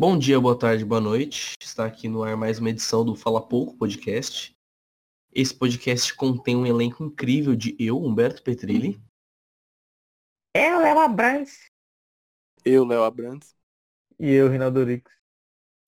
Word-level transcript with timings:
Bom 0.00 0.18
dia, 0.18 0.40
boa 0.40 0.58
tarde, 0.58 0.82
boa 0.82 0.98
noite. 0.98 1.52
Está 1.60 1.84
aqui 1.84 2.08
no 2.08 2.22
ar 2.22 2.34
mais 2.34 2.58
uma 2.58 2.70
edição 2.70 3.04
do 3.04 3.14
Fala 3.14 3.46
Pouco 3.46 3.76
Podcast. 3.76 4.56
Esse 5.30 5.54
podcast 5.54 6.14
contém 6.14 6.56
um 6.56 6.64
elenco 6.64 7.04
incrível 7.04 7.54
de 7.54 7.76
eu, 7.78 8.02
Humberto 8.02 8.42
Petrilli. 8.42 8.98
Eu, 10.56 10.78
Léo 10.78 11.00
Abrantes. 11.00 11.66
Eu, 12.64 12.86
Léo 12.86 13.02
Abrantes. 13.02 13.54
E 14.18 14.30
eu, 14.30 14.48
Rinaldo 14.48 14.82
Rix. 14.84 15.12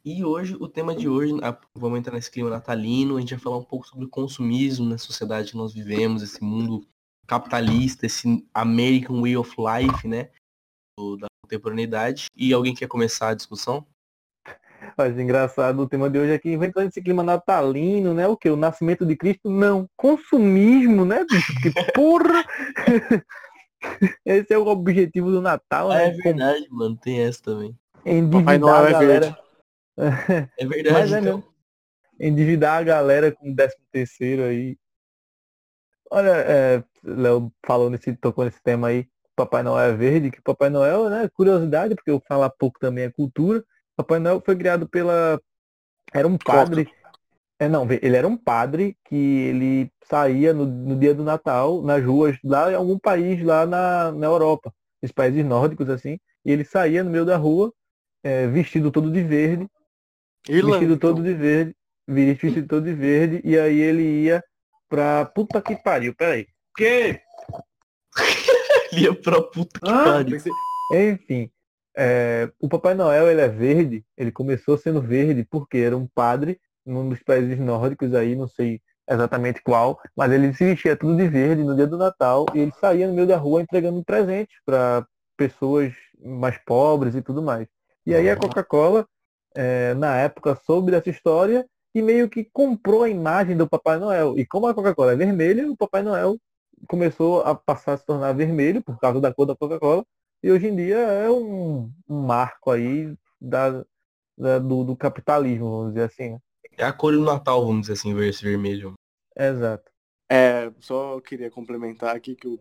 E 0.05 0.23
hoje, 0.23 0.57
o 0.57 0.69
tema 0.69 0.95
de 0.95 1.09
hoje, 1.09 1.33
vamos 1.75 1.99
entrar 1.99 2.13
nesse 2.13 2.31
clima 2.31 2.51
natalino, 2.51 3.17
a 3.17 3.21
gente 3.21 3.35
vai 3.35 3.43
falar 3.43 3.57
um 3.57 3.65
pouco 3.65 3.89
sobre 3.89 4.05
o 4.05 4.11
consumismo 4.11 4.87
na 4.87 4.99
sociedade 4.99 5.53
que 5.53 5.57
nós 5.57 5.73
vivemos, 5.73 6.23
esse 6.23 6.45
mundo 6.45 6.87
capitalista, 7.27 8.05
esse 8.05 8.47
American 8.53 9.23
Way 9.23 9.39
of 9.39 9.57
Life, 9.57 10.07
né? 10.07 10.31
Da 11.19 11.29
contemporaneidade. 11.43 12.27
E 12.37 12.53
alguém 12.53 12.75
quer 12.75 12.89
começar 12.89 13.31
a 13.31 13.35
discussão? 13.35 13.91
Mas 14.97 15.19
engraçado, 15.19 15.81
o 15.81 15.89
tema 15.89 16.09
de 16.11 16.19
hoje 16.19 16.35
aqui, 16.35 16.53
inventando 16.53 16.89
esse 16.89 17.03
clima 17.03 17.23
natalino, 17.23 18.15
né? 18.15 18.27
O 18.27 18.37
que? 18.37 18.49
O 18.49 18.57
nascimento 18.57 19.05
de 19.07 19.17
Cristo? 19.17 19.51
Não. 19.51 19.89
Consumismo, 19.97 21.05
né, 21.05 21.25
bicho? 21.29 21.55
Que 21.61 21.71
porra! 21.95 22.45
Esse 24.25 24.53
é 24.53 24.59
o 24.59 24.67
objetivo 24.67 25.31
do 25.31 25.43
Natal, 25.43 25.89
né? 25.89 26.09
É 26.09 26.11
verdade, 26.11 26.69
Como... 26.69 26.79
mano. 26.79 26.97
Tem 26.97 27.21
essa 27.21 27.43
também. 27.43 27.77
Endividar 28.05 28.85
a 28.85 28.89
é 28.89 28.93
galera. 28.93 29.39
É 30.59 30.67
verdade. 30.67 30.93
Mas 30.93 31.13
é 31.13 31.21
então. 31.21 31.37
mesmo. 31.37 31.53
Endividar 32.19 32.79
a 32.79 32.83
galera 32.83 33.31
com 33.33 33.51
o 33.51 33.55
décimo 33.55 33.85
terceiro 33.93 34.45
aí. 34.45 34.79
Olha, 36.11 36.31
é, 36.31 36.85
Léo 37.05 37.53
falou 37.65 37.91
nesse, 37.91 38.15
tocou 38.17 38.45
nesse 38.45 38.63
tema 38.63 38.89
aí, 38.89 39.07
Papai 39.37 39.63
Noel 39.63 39.93
é 39.93 39.97
verde, 39.97 40.31
que 40.31 40.41
Papai 40.41 40.71
Noel, 40.71 41.11
né? 41.11 41.29
Curiosidade, 41.35 41.95
porque 41.95 42.11
eu 42.11 42.23
falo 42.27 42.49
pouco 42.51 42.79
também 42.79 43.05
é 43.05 43.11
cultura. 43.11 43.65
Papai 44.03 44.19
Noel 44.19 44.43
foi 44.45 44.57
criado 44.57 44.89
pela. 44.89 45.41
Era 46.13 46.27
um 46.27 46.37
padre. 46.37 46.89
É, 47.59 47.69
não, 47.69 47.87
ele 47.91 48.17
era 48.17 48.27
um 48.27 48.37
padre 48.37 48.97
que 49.05 49.15
ele 49.15 49.93
saía 50.05 50.53
no, 50.53 50.67
no, 50.67 50.99
dia 50.99 51.15
do 51.15 51.23
Natal 51.23 51.81
nas 51.81 52.05
ruas 52.05 52.37
lá 52.43 52.73
em 52.73 52.75
algum 52.75 52.99
país 52.99 53.43
lá 53.45 53.65
na, 53.65 54.11
na 54.11 54.27
Europa, 54.27 54.75
nos 55.01 55.13
países 55.13 55.45
nórdicos 55.45 55.89
assim, 55.89 56.19
e 56.45 56.51
ele 56.51 56.65
saía 56.65 57.05
no 57.05 57.11
meio 57.11 57.25
da 57.25 57.37
rua 57.37 57.73
é, 58.25 58.49
vestido 58.49 58.91
todo 58.91 59.13
de 59.13 59.23
verde, 59.23 59.69
Irlanda, 60.49 60.79
vestido 60.79 60.99
todo 60.99 61.21
então. 61.21 61.25
de 61.25 61.35
verde, 61.35 61.77
vestido 62.09 62.67
todo 62.67 62.85
de 62.85 62.95
verde, 62.95 63.41
e 63.45 63.57
aí 63.57 63.81
ele 63.81 64.25
ia 64.25 64.43
pra 64.89 65.25
puta 65.25 65.63
que 65.63 65.77
pariu, 65.77 66.15
peraí. 66.17 66.49
Que? 66.77 67.21
ele 68.91 69.03
ia 69.03 69.15
pra 69.15 69.41
puta 69.41 69.79
que 69.79 69.89
ah, 69.89 70.05
pariu. 70.05 70.39
Enfim, 70.93 71.49
é, 71.97 72.51
o 72.61 72.69
Papai 72.69 72.95
Noel 72.95 73.31
ele 73.31 73.41
é 73.41 73.49
verde, 73.49 74.05
ele 74.17 74.33
começou 74.33 74.79
sendo 74.79 75.01
verde 75.01 75.47
porque 75.51 75.79
era 75.79 75.97
um 75.97 76.07
padre 76.07 76.61
num 76.85 77.09
dos 77.09 77.23
países 77.23 77.59
nórdicos 77.59 78.15
aí, 78.15 78.35
não 78.35 78.49
sei 78.49 78.81
exatamente 79.09 79.63
qual, 79.63 80.01
mas 80.17 80.33
ele 80.33 80.53
se 80.55 80.65
vestia 80.65 80.97
tudo 80.97 81.17
de 81.17 81.29
verde 81.29 81.63
no 81.63 81.77
dia 81.77 81.87
do 81.87 81.99
Natal 81.99 82.47
e 82.55 82.61
ele 82.61 82.73
saía 82.81 83.07
no 83.07 83.15
meio 83.15 83.27
da 83.27 83.37
rua 83.37 83.63
entregando 83.63 84.03
presentes 84.05 84.57
para 84.65 85.07
pessoas 85.37 85.93
mais 86.25 86.57
pobres 86.59 87.15
e 87.15 87.23
tudo 87.23 87.43
mais. 87.43 87.69
E 88.07 88.15
aí 88.15 88.29
a 88.31 88.37
Coca-Cola, 88.37 89.07
é, 89.55 89.95
na 89.95 90.17
época, 90.17 90.59
soube 90.65 90.91
dessa 90.91 91.11
história 91.11 91.67
e 91.95 92.01
meio 92.01 92.29
que 92.29 92.45
comprou 92.53 93.03
a 93.03 93.09
imagem 93.09 93.57
do 93.57 93.69
Papai 93.69 93.99
Noel. 93.99 94.39
E 94.39 94.47
como 94.47 94.67
a 94.67 94.75
Coca-Cola 94.75 95.13
é 95.13 95.17
vermelha, 95.17 95.71
o 95.71 95.77
Papai 95.77 96.03
Noel 96.03 96.39
começou 96.89 97.43
a 97.43 97.55
passar 97.55 97.95
a 97.95 97.97
se 97.97 98.07
tornar 98.07 98.33
vermelho 98.33 98.83
por 98.83 98.99
causa 98.99 99.21
da 99.21 99.33
cor 99.33 99.47
da 99.47 99.55
Coca-Cola 99.55 100.05
e 100.43 100.51
hoje 100.51 100.67
em 100.67 100.77
dia 100.77 100.97
é 100.97 101.31
um, 101.31 101.93
um 102.09 102.23
marco 102.23 102.71
aí 102.71 103.17
da, 103.41 103.85
da 104.37 104.59
do, 104.59 104.85
do, 104.85 104.97
capitalismo, 104.97 105.71
vamos 105.71 105.95
dizer 105.95 106.05
assim. 106.05 106.31
Né? 106.31 106.39
É 106.77 106.85
a 106.85 106.93
cor 106.93 107.13
do 107.13 107.23
Natal, 107.23 107.65
vamos 107.65 107.83
dizer 107.83 107.93
assim, 107.95 108.19
esse 108.21 108.43
vermelho. 108.43 108.95
Exato. 109.37 109.91
É, 110.31 110.73
só 110.81 111.21
queria 111.21 111.51
complementar 111.51 112.17
aqui 112.17 112.35
que 112.35 112.47
eu, 112.47 112.59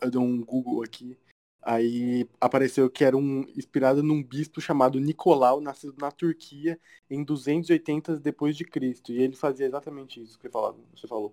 eu 0.00 0.10
dei 0.10 0.20
um 0.20 0.44
Google 0.44 0.82
aqui. 0.82 1.16
Aí 1.62 2.28
apareceu 2.40 2.90
que 2.90 3.04
era 3.04 3.16
um 3.16 3.42
inspirado 3.56 4.02
num 4.02 4.20
bispo 4.22 4.60
chamado 4.60 4.98
Nicolau, 4.98 5.60
nascido 5.60 5.94
na 6.00 6.10
Turquia 6.10 6.78
em 7.08 7.22
280 7.22 8.18
depois 8.18 8.56
de 8.56 8.64
Cristo. 8.64 9.12
E 9.12 9.22
ele 9.22 9.36
fazia 9.36 9.66
exatamente 9.66 10.20
isso 10.20 10.36
que 10.36 10.48
você 10.50 11.06
falou. 11.06 11.32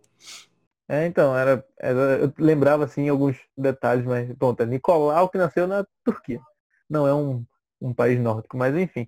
É, 0.90 1.06
então, 1.06 1.38
era, 1.38 1.64
era, 1.78 2.00
eu 2.18 2.34
lembrava 2.40 2.84
assim 2.84 3.08
alguns 3.08 3.38
detalhes, 3.56 4.04
mas 4.06 4.36
pronto, 4.36 4.64
é 4.64 4.66
Nicolau 4.66 5.30
que 5.30 5.38
nasceu 5.38 5.68
na 5.68 5.86
Turquia. 6.04 6.42
Não 6.90 7.08
é 7.08 7.14
um, 7.14 7.46
um 7.80 7.94
país 7.94 8.20
nórdico, 8.20 8.58
mas 8.58 8.76
enfim. 8.76 9.08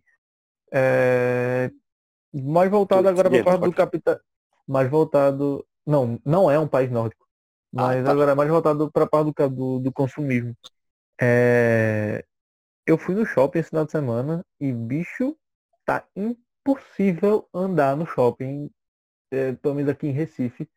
É, 0.72 1.72
mais 2.32 2.70
voltado 2.70 3.10
agora 3.10 3.32
para 3.32 3.42
a 3.42 3.44
parte 3.44 3.64
do 3.64 3.74
capital. 3.74 4.20
Mais 4.68 4.88
voltado. 4.92 5.66
Não, 5.84 6.20
não 6.24 6.52
é 6.52 6.60
um 6.60 6.68
país 6.68 6.92
nórdico. 6.92 7.26
Ah, 7.76 7.88
mas 7.88 8.02
ah, 8.02 8.04
tá. 8.04 8.12
agora 8.12 8.32
é 8.34 8.36
mais 8.36 8.50
voltado 8.50 8.92
para 8.92 9.06
a 9.06 9.10
parte 9.10 9.34
do, 9.34 9.50
do, 9.50 9.80
do 9.80 9.92
consumismo. 9.92 10.56
É, 11.20 12.24
eu 12.86 12.96
fui 12.96 13.16
no 13.16 13.26
shopping 13.26 13.58
esse 13.58 13.70
final 13.70 13.86
de 13.86 13.92
semana 13.92 14.46
e 14.60 14.72
bicho, 14.72 15.36
tá 15.84 16.06
impossível 16.16 17.50
andar 17.52 17.98
no 17.98 18.06
shopping, 18.06 18.70
é, 19.32 19.54
pelo 19.54 19.74
menos 19.74 19.90
aqui 19.90 20.06
em 20.08 20.12
Recife 20.12 20.70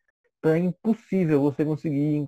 é 0.49 0.57
impossível 0.57 1.41
você 1.41 1.65
conseguir 1.65 2.27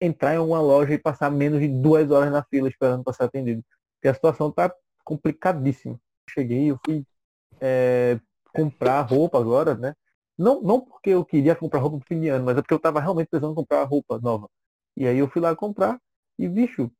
entrar 0.00 0.34
em 0.34 0.38
alguma 0.38 0.60
loja 0.60 0.94
e 0.94 0.98
passar 0.98 1.30
menos 1.30 1.60
de 1.60 1.68
duas 1.68 2.10
horas 2.10 2.32
na 2.32 2.42
fila 2.44 2.68
esperando 2.68 3.04
para 3.04 3.12
ser 3.12 3.24
atendido. 3.24 3.62
Porque 3.96 4.08
a 4.08 4.14
situação 4.14 4.48
está 4.48 4.72
complicadíssima. 5.04 6.00
Cheguei, 6.28 6.70
eu 6.70 6.78
fui 6.84 7.04
é, 7.60 8.18
comprar 8.54 9.02
roupa 9.02 9.38
agora, 9.38 9.74
né? 9.74 9.94
Não, 10.38 10.62
não 10.62 10.80
porque 10.80 11.10
eu 11.10 11.24
queria 11.24 11.54
comprar 11.54 11.80
roupa 11.80 11.98
pro 11.98 12.06
fim 12.06 12.20
de 12.20 12.28
ano, 12.28 12.44
mas 12.46 12.56
é 12.56 12.62
porque 12.62 12.72
eu 12.72 12.78
estava 12.78 13.00
realmente 13.00 13.28
precisando 13.28 13.54
comprar 13.54 13.84
roupa 13.84 14.18
nova. 14.18 14.48
E 14.96 15.06
aí 15.06 15.18
eu 15.18 15.28
fui 15.28 15.42
lá 15.42 15.54
comprar 15.54 16.00
e, 16.38 16.48
bicho, 16.48 16.90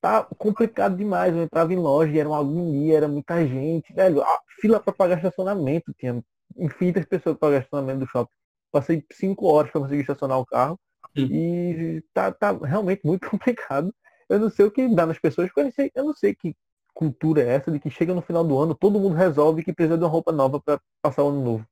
tá 0.00 0.24
complicado 0.24 0.96
demais. 0.96 1.34
Eu 1.34 1.42
entrava 1.42 1.72
em 1.72 1.76
loja, 1.76 2.18
era 2.18 2.28
uma 2.28 2.38
agonia, 2.40 2.96
era 2.96 3.08
muita 3.08 3.46
gente, 3.46 3.92
velho. 3.92 4.22
fila 4.60 4.80
para 4.80 4.92
pagar 4.92 5.16
estacionamento, 5.18 5.94
tinha 5.98 6.22
infinitas 6.56 7.04
pessoas 7.06 7.36
para 7.38 7.48
pagar 7.48 7.58
estacionamento 7.58 8.00
do 8.00 8.06
shopping. 8.06 8.34
Passei 8.70 9.04
cinco 9.12 9.46
horas 9.46 9.70
para 9.70 9.80
conseguir 9.80 10.02
estacionar 10.02 10.38
o 10.38 10.46
carro. 10.46 10.78
Hum. 11.16 11.26
E 11.30 12.04
tá, 12.14 12.30
tá 12.32 12.52
realmente 12.52 13.02
muito 13.04 13.28
complicado. 13.30 13.94
Eu 14.28 14.38
não 14.38 14.50
sei 14.50 14.66
o 14.66 14.70
que 14.70 14.88
dá 14.88 15.06
nas 15.06 15.18
pessoas, 15.18 15.48
porque 15.48 15.60
eu 15.60 15.64
não 15.64 15.72
sei, 15.72 15.90
eu 15.94 16.04
não 16.04 16.14
sei 16.14 16.34
que 16.34 16.54
cultura 16.94 17.42
é 17.42 17.48
essa 17.54 17.70
de 17.70 17.80
que 17.80 17.90
chega 17.90 18.14
no 18.14 18.22
final 18.22 18.44
do 18.44 18.58
ano, 18.58 18.74
todo 18.74 19.00
mundo 19.00 19.14
resolve 19.14 19.64
que 19.64 19.72
precisa 19.72 19.96
de 19.96 20.04
uma 20.04 20.10
roupa 20.10 20.32
nova 20.32 20.60
para 20.60 20.80
passar 21.02 21.24
o 21.24 21.28
ano 21.28 21.42
novo. 21.42 21.66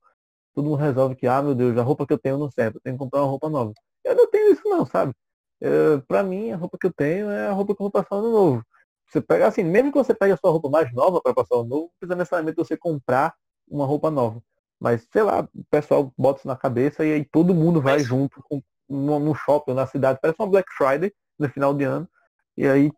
Todo 0.55 0.65
mundo 0.65 0.77
resolve 0.77 1.15
que, 1.15 1.27
ah, 1.27 1.41
meu 1.41 1.55
Deus, 1.55 1.77
a 1.77 1.83
roupa 1.83 2.05
que 2.05 2.13
eu 2.13 2.17
tenho 2.17 2.37
não 2.37 2.49
serve, 2.49 2.77
eu 2.77 2.81
tenho 2.81 2.95
que 2.95 2.99
comprar 2.99 3.21
uma 3.21 3.29
roupa 3.29 3.49
nova. 3.49 3.73
Eu 4.03 4.15
não 4.15 4.29
tenho 4.29 4.51
isso 4.51 4.63
não, 4.65 4.85
sabe? 4.85 5.13
É, 5.61 5.97
para 6.07 6.23
mim, 6.23 6.51
a 6.51 6.57
roupa 6.57 6.77
que 6.79 6.87
eu 6.87 6.93
tenho 6.93 7.29
é 7.29 7.47
a 7.47 7.51
roupa 7.51 7.75
que 7.75 7.81
eu 7.81 7.85
vou 7.85 7.91
passar 7.91 8.15
o 8.15 8.19
ano 8.19 8.31
novo. 8.31 8.65
Você 9.07 9.21
pega 9.21 9.47
assim, 9.47 9.63
mesmo 9.63 9.91
que 9.91 9.97
você 9.97 10.13
pegue 10.13 10.33
a 10.33 10.37
sua 10.37 10.51
roupa 10.51 10.69
mais 10.69 10.93
nova 10.93 11.21
para 11.21 11.33
passar 11.33 11.55
o 11.55 11.59
ano 11.61 11.69
novo, 11.69 11.81
não 11.83 11.91
precisa 11.99 12.15
necessariamente 12.15 12.57
você 12.57 12.77
comprar 12.77 13.33
uma 13.67 13.85
roupa 13.85 14.09
nova. 14.11 14.41
Mas, 14.79 15.07
sei 15.11 15.23
lá, 15.23 15.47
o 15.53 15.63
pessoal 15.69 16.13
bota 16.17 16.39
isso 16.39 16.47
na 16.47 16.55
cabeça 16.55 17.05
e 17.05 17.13
aí 17.13 17.25
todo 17.25 17.53
mundo 17.53 17.81
vai 17.81 17.97
Mas... 17.97 18.07
junto 18.07 18.41
com, 18.43 18.61
no, 18.87 19.19
no 19.19 19.35
shopping, 19.35 19.73
na 19.73 19.85
cidade. 19.85 20.19
Parece 20.21 20.39
uma 20.39 20.49
Black 20.49 20.71
Friday 20.71 21.13
no 21.37 21.49
final 21.49 21.73
de 21.73 21.83
ano. 21.83 22.07
E 22.55 22.65
aí 22.67 22.91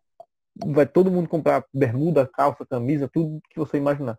vai 0.66 0.86
todo 0.86 1.10
mundo 1.10 1.28
comprar 1.28 1.64
bermuda, 1.72 2.26
calça, 2.26 2.64
camisa, 2.64 3.08
tudo 3.12 3.40
que 3.50 3.58
você 3.58 3.76
imaginar. 3.76 4.18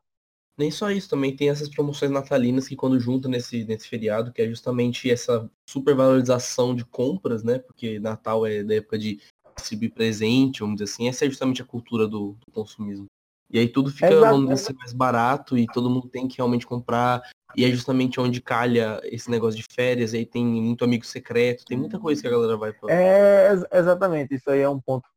Nem 0.58 0.70
só 0.70 0.92
isso, 0.92 1.10
também 1.10 1.36
tem 1.36 1.50
essas 1.50 1.68
promoções 1.68 2.12
natalinas 2.12 2.68
que 2.68 2.76
quando 2.76 3.00
juntam 3.00 3.32
nesse, 3.32 3.64
nesse 3.66 3.88
feriado, 3.88 4.32
que 4.32 4.42
é 4.42 4.48
justamente 4.48 5.10
essa 5.10 5.50
supervalorização 5.68 6.76
de 6.76 6.86
compras, 6.86 7.44
né? 7.44 7.58
Porque 7.58 8.00
Natal 8.00 8.46
é 8.46 8.64
da 8.64 8.76
época 8.76 9.00
de 9.00 9.20
distribuir 9.56 9.94
presente, 9.94 10.60
vamos 10.60 10.76
dizer 10.76 10.92
assim, 10.92 11.08
essa 11.08 11.26
é 11.26 11.30
justamente 11.30 11.62
a 11.62 11.66
cultura 11.66 12.08
do, 12.08 12.38
do 12.46 12.52
consumismo. 12.52 13.08
E 13.50 13.60
aí 13.60 13.68
tudo 13.68 13.92
fica, 13.92 14.12
Exato. 14.12 14.34
vamos 14.34 14.50
dizer 14.50 14.54
assim, 14.54 14.74
mais 14.78 14.94
barato 14.94 15.58
e 15.58 15.68
todo 15.68 15.90
mundo 15.90 16.10
tem 16.10 16.28
que 16.28 16.38
realmente 16.38 16.66
comprar. 16.66 17.22
E 17.56 17.64
é 17.64 17.70
justamente 17.70 18.20
onde 18.20 18.42
calha 18.42 19.00
esse 19.04 19.30
negócio 19.30 19.60
de 19.60 19.66
férias, 19.72 20.14
aí 20.14 20.26
tem 20.26 20.44
muito 20.44 20.84
amigo 20.84 21.06
secreto, 21.06 21.66
tem 21.66 21.78
muita 21.78 22.00
coisa 22.00 22.20
que 22.20 22.28
a 22.28 22.32
galera 22.32 22.58
vai 22.58 22.74
pra... 22.74 22.92
É, 22.92 23.52
exatamente, 23.72 24.34
isso 24.34 24.50
aí 24.50 24.62
é 24.62 24.70
um 24.70 24.80
ponto 24.80 25.08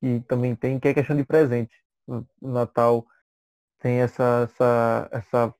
que 0.00 0.20
também 0.26 0.56
tem, 0.56 0.80
que 0.80 0.88
é 0.88 0.94
questão 0.94 1.16
de 1.16 1.24
presente. 1.24 1.74
No 2.06 2.26
Natal 2.42 3.06
tem 3.80 4.00
essa, 4.00 4.48
essa, 4.50 5.08
essa 5.12 5.54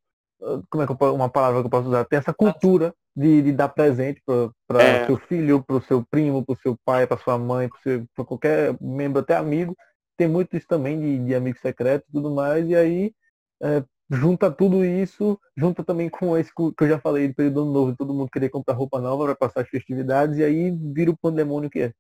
como 0.71 0.83
é 0.83 0.87
que 0.87 0.93
eu, 0.93 1.15
uma 1.15 1.29
palavra 1.29 1.61
que 1.61 1.67
eu 1.67 1.71
posso 1.71 1.89
usar? 1.89 2.05
Tem 2.05 2.19
essa 2.19 2.33
cultura 2.33 2.95
de, 3.15 3.43
de 3.43 3.53
dar 3.53 3.69
presente 3.69 4.23
para 4.67 4.83
é. 4.83 5.07
seu 5.07 5.19
filho, 5.19 5.63
para 5.63 5.77
o 5.77 5.83
seu 5.83 6.05
primo, 6.09 6.45
para 6.45 6.53
o 6.53 6.59
seu 6.59 6.77
pai, 6.85 7.07
para 7.07 7.19
sua 7.19 7.39
mãe, 7.39 7.69
para 8.15 8.25
qualquer 8.25 8.77
membro, 8.81 9.21
até 9.21 9.37
amigo 9.37 9.77
tem 10.19 10.29
muito 10.29 10.57
isso 10.57 10.67
também 10.67 11.01
de, 11.01 11.27
de 11.27 11.35
amigo 11.35 11.59
secreto 11.61 12.05
e 12.09 12.13
tudo 12.13 12.31
mais, 12.31 12.69
e 12.69 12.75
aí 12.75 13.15
é, 13.63 13.85
junta 14.11 14.51
tudo 14.51 14.85
isso, 14.85 15.41
junta 15.57 15.85
também 15.85 16.11
com 16.11 16.37
esse 16.37 16.53
que 16.53 16.85
eu 16.85 16.89
já 16.89 16.99
falei 16.99 17.29
do 17.29 17.35
período 17.35 17.65
novo, 17.65 17.97
todo 17.97 18.13
mundo 18.13 18.31
querer 18.31 18.49
comprar 18.51 18.75
roupa 18.75 19.01
nova 19.01 19.25
para 19.27 19.37
passar 19.37 19.61
as 19.63 19.69
festividades, 19.69 20.39
e 20.39 20.45
aí 20.45 20.73
vira 20.73 21.13
o 21.13 21.17
pandemônio 21.17 21.71
que 21.71 21.81
é. 21.81 21.93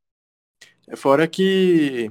é 0.88 0.96
fora 0.96 1.28
que, 1.28 2.10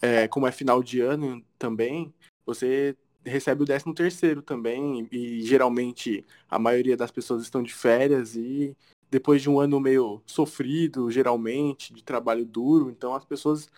é, 0.00 0.28
como 0.28 0.46
é 0.46 0.52
final 0.52 0.82
de 0.84 1.00
ano 1.00 1.44
também, 1.58 2.14
você 2.46 2.96
recebe 3.24 3.64
o 3.64 3.66
13 3.66 3.92
terceiro 3.92 4.42
também, 4.42 5.08
e 5.10 5.42
geralmente 5.42 6.24
a 6.48 6.60
maioria 6.60 6.96
das 6.96 7.10
pessoas 7.10 7.42
estão 7.42 7.60
de 7.60 7.74
férias 7.74 8.36
e 8.36 8.76
depois 9.10 9.42
de 9.42 9.50
um 9.50 9.58
ano 9.58 9.80
meio 9.80 10.22
sofrido, 10.24 11.10
geralmente, 11.10 11.92
de 11.92 12.04
trabalho 12.04 12.44
duro, 12.44 12.88
então 12.88 13.14
as 13.14 13.24
pessoas 13.24 13.68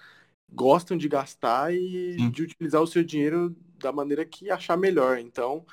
gostam 0.52 0.96
de 0.96 1.08
gastar 1.08 1.72
e 1.74 2.16
Sim. 2.18 2.30
de 2.30 2.42
utilizar 2.42 2.82
o 2.82 2.86
seu 2.86 3.02
dinheiro 3.02 3.54
da 3.78 3.92
maneira 3.92 4.24
que 4.24 4.50
achar 4.50 4.76
melhor. 4.76 5.18
Então, 5.18 5.64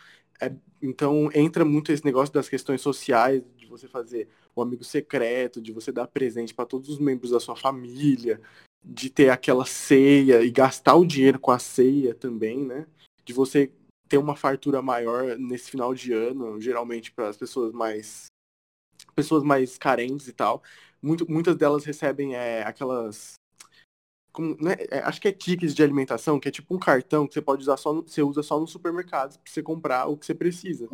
é, 0.42 0.52
então 0.81 1.30
entra 1.34 1.64
muito 1.66 1.92
esse 1.92 2.06
negócio 2.06 2.34
das 2.34 2.50
questões 2.50 2.81
sociais, 2.81 3.44
de 3.58 3.66
você 3.66 3.88
fazer 3.88 4.28
o 4.56 4.62
amigo 4.62 4.84
secreto, 4.84 5.62
de 5.62 5.72
você 5.72 5.92
dar 5.92 6.08
presente 6.08 6.54
para 6.54 6.66
todos 6.66 6.90
os 6.90 7.00
membros 7.00 7.31
da 7.31 7.40
sua 7.40 7.56
família, 7.56 8.42
de 8.84 9.10
ter 9.10 9.30
aquela 9.30 9.66
ceia 9.66 10.42
e 10.42 10.50
gastar 10.50 10.96
o 10.96 11.06
dinheiro 11.06 11.40
com 11.40 11.52
a 11.52 11.60
ceia 11.60 12.16
também, 12.16 12.66
né? 12.66 12.88
De 13.26 13.34
você 13.34 13.72
ter 14.08 14.18
uma 14.18 14.36
fartura 14.36 14.81
maior 14.81 15.38
nesse 15.38 15.70
final 15.70 15.94
de 15.94 16.12
ano, 16.14 16.60
geralmente 16.60 17.12
para 17.12 17.28
as 17.28 17.38
pessoas 17.38 17.72
mais 17.72 18.26
pessoas 19.16 19.44
mais 19.44 19.78
carentes 19.78 20.28
e 20.28 20.34
tal. 20.34 20.64
Muito, 21.02 21.30
muitas 21.30 21.56
delas 21.56 21.86
recebem 21.86 22.36
é, 22.36 22.64
aquelas. 22.64 23.34
Como, 24.31 24.56
né, 24.60 24.76
é, 24.92 25.00
acho 25.00 25.20
que 25.20 25.28
é 25.28 25.31
tickets 25.31 25.74
de 25.74 25.84
alimentação, 25.84 26.40
que 26.40 26.48
é 26.48 26.52
tipo 26.52 26.74
um 26.76 26.80
cartão 26.80 27.28
que 27.28 27.34
você 27.34 27.42
pode 27.42 27.62
usar 27.62 27.78
só 27.78 27.94
no, 27.94 28.04
você 28.04 28.22
usa 28.22 28.44
só 28.44 28.60
no 28.60 28.68
supermercado 28.68 29.40
para 29.40 29.52
você 29.52 29.64
comprar 29.64 30.08
o 30.08 30.18
que 30.18 30.26
você 30.26 30.36
precisa. 30.36 30.88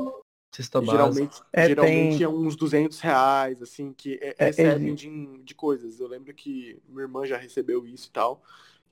Cesta 0.56 0.82
geralmente 0.86 1.42
é, 1.52 1.68
geralmente 1.68 2.18
tem... 2.18 2.24
é 2.24 2.30
uns 2.30 2.56
200 2.56 3.00
reais, 3.02 3.62
assim, 3.62 3.92
que 3.92 4.18
é, 4.22 4.36
é, 4.38 4.46
recebem 4.46 4.96
de, 4.96 5.44
de 5.44 5.54
coisas. 5.54 6.00
Eu 6.00 6.08
lembro 6.08 6.34
que 6.34 6.80
minha 6.88 7.02
irmã 7.02 7.26
já 7.26 7.38
recebeu 7.38 7.86
isso 7.86 8.08
e 8.08 8.12
tal. 8.12 8.42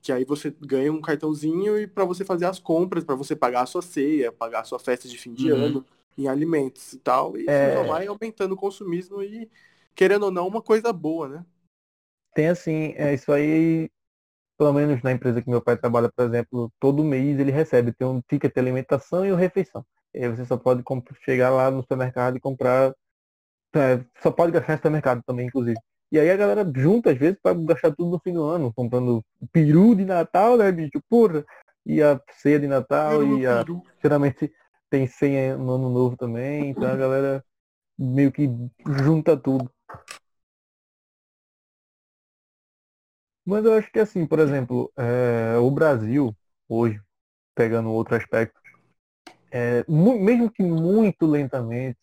Que 0.02 0.12
aí 0.12 0.26
você 0.26 0.54
ganha 0.60 0.92
um 0.92 1.00
cartãozinho 1.00 1.78
e 1.78 1.86
para 1.86 2.04
você 2.04 2.22
fazer 2.22 2.44
as 2.44 2.58
compras, 2.58 3.02
para 3.02 3.14
você 3.14 3.34
pagar 3.34 3.62
a 3.62 3.66
sua 3.66 3.80
ceia, 3.80 4.30
pagar 4.30 4.60
a 4.60 4.64
sua 4.64 4.78
festa 4.78 5.08
de 5.08 5.16
fim 5.16 5.32
de 5.32 5.50
uhum. 5.50 5.58
ano 5.58 5.86
em 6.18 6.28
alimentos 6.28 6.92
e 6.92 6.98
tal. 6.98 7.34
E 7.38 7.48
é... 7.48 7.76
só 7.76 7.84
vai 7.84 8.06
aumentando 8.06 8.52
o 8.52 8.58
consumismo 8.58 9.22
e, 9.22 9.50
querendo 9.94 10.24
ou 10.24 10.30
não, 10.30 10.46
uma 10.46 10.60
coisa 10.60 10.92
boa, 10.92 11.28
né? 11.28 11.46
Tem 12.34 12.48
assim, 12.48 12.92
é 12.96 13.14
isso 13.14 13.32
aí, 13.32 13.88
pelo 14.56 14.72
menos 14.72 15.02
na 15.02 15.12
empresa 15.12 15.42
que 15.42 15.50
meu 15.50 15.60
pai 15.60 15.76
trabalha, 15.76 16.10
por 16.14 16.24
exemplo, 16.24 16.72
todo 16.80 17.04
mês 17.04 17.38
ele 17.38 17.50
recebe, 17.50 17.92
tem 17.92 18.06
um 18.06 18.20
ticket 18.20 18.52
de 18.52 18.60
alimentação 18.60 19.24
e 19.24 19.30
uma 19.30 19.38
refeição. 19.38 19.84
E 20.14 20.24
aí 20.24 20.28
você 20.28 20.44
só 20.44 20.56
pode 20.56 20.82
chegar 21.24 21.50
lá 21.50 21.70
no 21.70 21.82
supermercado 21.82 22.36
e 22.36 22.40
comprar. 22.40 22.94
É, 23.74 24.04
só 24.22 24.30
pode 24.30 24.52
gastar 24.52 24.72
no 24.72 24.78
supermercado 24.78 25.22
também, 25.26 25.46
inclusive. 25.46 25.78
E 26.12 26.18
aí 26.18 26.30
a 26.30 26.36
galera 26.36 26.70
junta, 26.76 27.10
às 27.10 27.18
vezes, 27.18 27.38
para 27.42 27.54
gastar 27.54 27.92
tudo 27.92 28.12
no 28.12 28.20
fim 28.20 28.32
do 28.32 28.44
ano, 28.44 28.72
comprando 28.72 29.24
peru 29.52 29.96
de 29.96 30.04
Natal, 30.04 30.56
né, 30.56 30.70
bicho? 30.70 31.02
Porra! 31.08 31.44
E 31.84 32.00
a 32.00 32.20
ceia 32.30 32.60
de 32.60 32.68
Natal 32.68 33.18
peru, 33.18 33.38
e 33.38 33.46
a. 33.46 33.64
Peru. 33.64 33.82
Geralmente 34.00 34.52
tem 34.88 35.06
senha 35.08 35.56
no 35.56 35.72
ano 35.72 35.90
novo 35.90 36.16
também, 36.16 36.70
então 36.70 36.88
a 36.88 36.96
galera 36.96 37.44
meio 37.98 38.30
que 38.30 38.48
junta 39.02 39.36
tudo. 39.36 39.68
Mas 43.44 43.64
eu 43.64 43.74
acho 43.74 43.90
que 43.92 43.98
assim, 43.98 44.26
por 44.26 44.38
exemplo, 44.38 44.92
é, 44.96 45.56
o 45.58 45.70
Brasil, 45.70 46.34
hoje, 46.68 47.00
pegando 47.54 47.90
outro 47.90 48.16
aspecto, 48.16 48.58
é, 49.50 49.84
mesmo 49.88 50.50
que 50.50 50.62
muito 50.62 51.26
lentamente, 51.26 51.98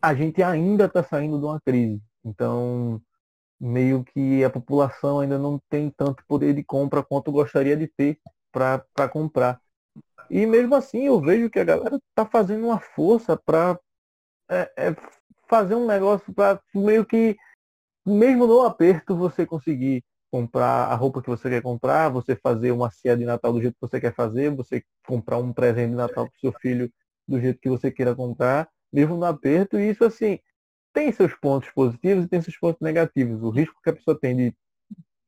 a 0.00 0.14
gente 0.14 0.42
ainda 0.42 0.84
está 0.86 1.02
saindo 1.02 1.38
de 1.38 1.44
uma 1.44 1.60
crise. 1.60 2.00
Então, 2.24 3.00
meio 3.60 4.04
que 4.04 4.44
a 4.44 4.50
população 4.50 5.20
ainda 5.20 5.38
não 5.38 5.60
tem 5.68 5.90
tanto 5.90 6.24
poder 6.26 6.54
de 6.54 6.62
compra 6.62 7.02
quanto 7.02 7.32
gostaria 7.32 7.76
de 7.76 7.88
ter 7.88 8.18
para 8.52 9.08
comprar. 9.10 9.60
E 10.30 10.46
mesmo 10.46 10.74
assim 10.74 11.06
eu 11.06 11.20
vejo 11.20 11.50
que 11.50 11.58
a 11.58 11.64
galera 11.64 11.98
tá 12.14 12.26
fazendo 12.26 12.66
uma 12.66 12.80
força 12.80 13.36
para 13.36 13.78
é, 14.48 14.72
é, 14.76 14.96
fazer 15.48 15.74
um 15.74 15.86
negócio 15.86 16.32
para 16.32 16.60
meio 16.74 17.04
que, 17.04 17.36
mesmo 18.06 18.46
no 18.46 18.62
aperto, 18.62 19.16
você 19.16 19.44
conseguir 19.44 20.04
comprar 20.30 20.86
a 20.86 20.94
roupa 20.94 21.22
que 21.22 21.28
você 21.28 21.48
quer 21.48 21.62
comprar, 21.62 22.08
você 22.08 22.36
fazer 22.36 22.70
uma 22.70 22.90
ceia 22.90 23.16
de 23.16 23.24
Natal 23.24 23.52
do 23.52 23.60
jeito 23.60 23.74
que 23.74 23.80
você 23.80 24.00
quer 24.00 24.14
fazer, 24.14 24.50
você 24.50 24.82
comprar 25.06 25.38
um 25.38 25.52
presente 25.52 25.90
de 25.90 25.96
Natal 25.96 26.28
para 26.28 26.38
seu 26.38 26.52
filho 26.52 26.90
do 27.26 27.40
jeito 27.40 27.60
que 27.60 27.68
você 27.68 27.90
queira 27.90 28.14
comprar, 28.14 28.68
mesmo 28.92 29.16
no 29.16 29.24
aperto, 29.24 29.78
e 29.78 29.90
isso 29.90 30.04
assim, 30.04 30.38
tem 30.92 31.12
seus 31.12 31.34
pontos 31.34 31.70
positivos 31.70 32.24
e 32.24 32.28
tem 32.28 32.40
seus 32.40 32.56
pontos 32.56 32.80
negativos. 32.80 33.42
O 33.42 33.50
risco 33.50 33.80
que 33.82 33.90
a 33.90 33.92
pessoa 33.92 34.18
tem 34.18 34.36
de 34.36 34.54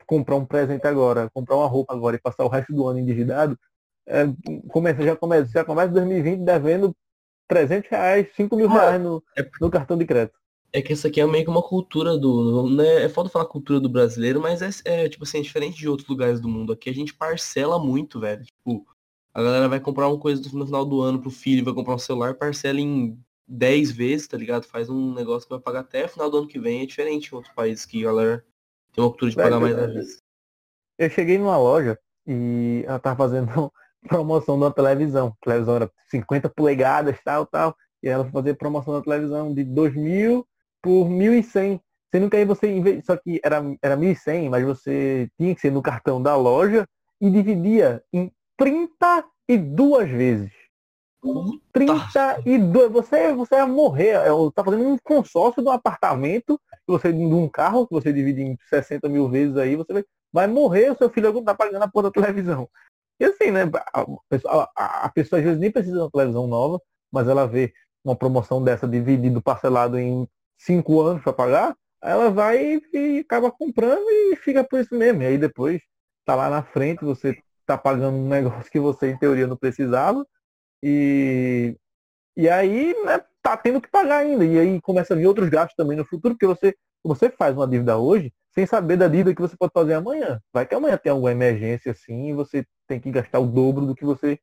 comprar 0.07 0.37
um 0.37 0.47
presente 0.47 0.87
agora, 0.87 1.29
comprar 1.31 1.57
uma 1.57 1.67
roupa 1.67 1.95
agora 1.95 2.17
e 2.17 2.21
passar 2.21 2.45
o 2.45 2.49
resto 2.49 2.73
do 2.73 2.87
ano 2.87 2.99
endividado, 2.99 3.59
é, 4.07 4.25
começa, 4.69 5.03
já, 5.03 5.15
começa, 5.15 5.53
já 5.53 5.65
começa 5.65 5.89
2020 5.89 6.41
devendo 6.41 6.97
300 7.47 7.91
reais, 7.91 8.29
5 8.35 8.57
mil 8.57 8.69
reais 8.69 9.01
no, 9.01 9.23
é, 9.37 9.47
no 9.61 9.71
cartão 9.71 9.99
de 9.99 10.07
crédito. 10.07 10.39
É 10.73 10.83
que 10.83 10.93
essa 10.93 11.09
aqui 11.09 11.21
é 11.21 11.27
meio 11.27 11.45
que 11.45 11.51
uma 11.51 11.63
cultura 11.63 12.19
do. 12.19 12.69
Né, 12.69 13.05
é 13.05 13.09
foda 13.09 13.31
falar 13.31 13.47
cultura 13.47 13.81
do 13.81 13.89
brasileiro, 13.89 14.41
mas 14.41 14.61
é, 14.61 14.71
é, 14.85 15.09
tipo 15.09 15.25
assim, 15.25 15.39
é 15.39 15.43
diferente 15.43 15.79
de 15.79 15.89
outros 15.89 16.09
lugares 16.09 16.41
do 16.41 16.49
mundo. 16.49 16.73
Aqui 16.73 16.91
a 16.91 16.95
gente 16.95 17.15
parcela 17.15 17.79
muito, 17.79 18.21
velho. 18.21 18.45
Tipo, 18.45 18.87
a 19.33 19.43
galera 19.43 19.69
vai 19.69 19.81
comprar 19.81 20.09
uma 20.09 20.19
coisa 20.19 20.43
no 20.53 20.67
final 20.67 20.85
do 20.85 21.01
ano 21.01 21.21
pro 21.21 21.31
filho, 21.31 21.65
vai 21.65 21.73
comprar 21.73 21.95
um 21.95 21.99
celular, 21.99 22.35
parcela 22.35 22.81
em 22.81 23.19
10 23.47 23.93
vezes, 23.93 24.29
tá 24.29 24.37
ligado? 24.37 24.65
Faz 24.65 24.91
um 24.91 25.15
negócio 25.15 25.49
que 25.49 25.55
vai 25.55 25.63
pagar 25.63 25.81
até 25.81 26.05
o 26.05 26.09
final 26.09 26.31
do 26.31 26.39
ano 26.39 26.49
que 26.49 26.59
vem. 26.59 26.83
É 26.83 26.87
diferente 26.87 27.33
em 27.33 27.35
outros 27.35 27.55
países 27.55 27.87
que 27.87 28.01
a 28.05 28.09
galera 28.09 28.45
tem 28.93 29.03
uma 29.03 29.11
cultura 29.11 29.31
de 29.31 29.37
pagar 29.37 29.59
mais 29.59 29.79
à 29.79 29.87
vez. 29.87 30.23
Eu 30.99 31.09
cheguei 31.09 31.39
numa 31.39 31.57
loja 31.57 31.99
e 32.27 32.85
ela 32.87 32.99
tava 32.99 33.17
fazendo 33.17 33.73
promoção 34.07 34.59
de 34.59 34.65
uma 34.65 34.73
televisão. 34.73 35.35
A 35.41 35.45
televisão 35.45 35.77
era 35.77 35.93
50 36.11 36.51
polegadas, 36.51 37.17
tal, 37.25 37.47
tal. 37.47 37.77
E 38.03 38.09
ela 38.09 38.25
foi 38.25 38.33
fazer 38.33 38.55
promoção 38.55 38.95
da 38.95 39.03
televisão 39.03 39.55
de 39.55 39.65
2.000 39.65 40.45
por 40.83 41.09
1.100. 41.09 41.81
Sendo 42.11 42.31
que 42.31 42.37
aí 42.37 42.45
você, 42.45 43.03
só 43.05 43.17
que 43.17 43.41
era, 43.45 43.63
era 43.83 43.97
1.100, 43.97 44.49
mas 44.49 44.65
você 44.65 45.29
tinha 45.39 45.55
que 45.55 45.61
ser 45.61 45.71
no 45.71 45.83
cartão 45.83 46.23
da 46.23 46.35
loja 46.37 46.89
e 47.21 47.31
dividia 47.31 48.03
em 48.13 48.33
32 48.57 50.11
vezes. 50.11 50.53
32. 51.73 52.91
Você, 52.91 53.33
você 53.35 53.57
ia 53.57 53.67
morrer. 53.67 54.21
Tá 54.55 54.65
fazendo 54.65 54.89
um 54.89 54.97
consórcio 54.99 55.63
de 55.63 55.69
um 55.69 55.73
apartamento, 55.73 56.59
você, 56.87 57.13
de 57.13 57.19
um 57.23 57.49
carro, 57.49 57.87
que 57.87 57.93
você 57.93 58.13
divide 58.13 58.43
em 58.43 58.57
60 58.71 59.09
mil 59.09 59.29
vezes 59.29 59.57
aí, 59.57 59.77
você 59.77 59.93
vai, 59.93 60.05
vai 60.33 60.47
morrer, 60.47 60.91
o 60.91 60.97
seu 60.97 61.11
filho 61.11 61.43
tá 61.43 61.55
pagando 61.55 61.83
a 61.83 61.89
porra 61.89 62.05
da 62.05 62.13
televisão. 62.13 62.69
E 63.21 63.25
assim, 63.25 63.51
né? 63.51 63.63
A 63.93 64.07
pessoa, 64.29 64.71
a 64.75 65.11
pessoa 65.11 65.41
às 65.41 65.45
vezes 65.45 65.61
nem 65.61 65.71
precisa 65.71 65.97
de 65.97 66.03
uma 66.03 66.11
televisão 66.11 66.47
nova, 66.47 66.81
mas 67.13 67.29
ela 67.29 67.47
vê 67.47 67.75
uma 68.05 68.17
promoção 68.17 68.63
dessa 68.63 68.87
dividido, 68.87 69.43
parcelado 69.43 69.99
em 69.99 70.27
cinco 70.59 71.01
anos 71.01 71.23
para 71.23 71.33
pagar, 71.33 71.77
ela 72.03 72.31
vai 72.31 72.81
e 72.93 73.21
acaba 73.21 73.51
comprando 73.51 74.05
e 74.11 74.37
fica 74.37 74.65
por 74.65 74.81
isso 74.81 74.95
mesmo. 74.95 75.23
E 75.23 75.27
aí 75.27 75.39
depois 75.39 75.81
tá 76.25 76.35
lá 76.35 76.51
na 76.51 76.63
frente, 76.63 77.05
você 77.05 77.37
tá 77.67 77.79
pagando 77.79 78.17
um 78.17 78.29
negócio 78.29 78.71
que 78.71 78.81
você 78.81 79.11
em 79.11 79.19
teoria 79.19 79.47
não 79.47 79.57
precisava. 79.57 80.27
E, 80.83 81.77
e 82.37 82.49
aí, 82.49 82.95
né, 83.05 83.21
tá 83.43 83.57
tendo 83.57 83.81
que 83.81 83.91
pagar 83.91 84.19
ainda. 84.19 84.45
E 84.45 84.59
aí 84.59 84.81
começa 84.81 85.15
a 85.15 85.17
vir 85.17 85.27
outros 85.27 85.49
gastos 85.49 85.75
também 85.77 85.97
no 85.97 86.05
futuro, 86.05 86.35
porque 86.35 86.47
você, 86.47 86.75
você 87.03 87.31
faz 87.31 87.57
uma 87.57 87.67
dívida 87.67 87.99
hoje 87.99 88.33
sem 88.55 88.67
saber 88.67 88.97
da 88.97 89.09
dívida 89.09 89.35
que 89.35 89.41
você 89.41 89.57
pode 89.57 89.73
fazer 89.73 89.95
amanhã. 89.95 90.41
Vai 90.53 90.67
que 90.67 90.75
amanhã 90.75 90.97
tem 90.97 91.13
alguma 91.13 91.33
emergência 91.33 91.93
assim 91.93 92.31
e 92.31 92.33
você 92.33 92.67
tem 92.87 93.01
que 93.01 93.11
gastar 93.11 93.39
o 93.39 93.47
dobro 93.47 93.87
do 93.87 93.95
que 93.95 94.05
você 94.05 94.39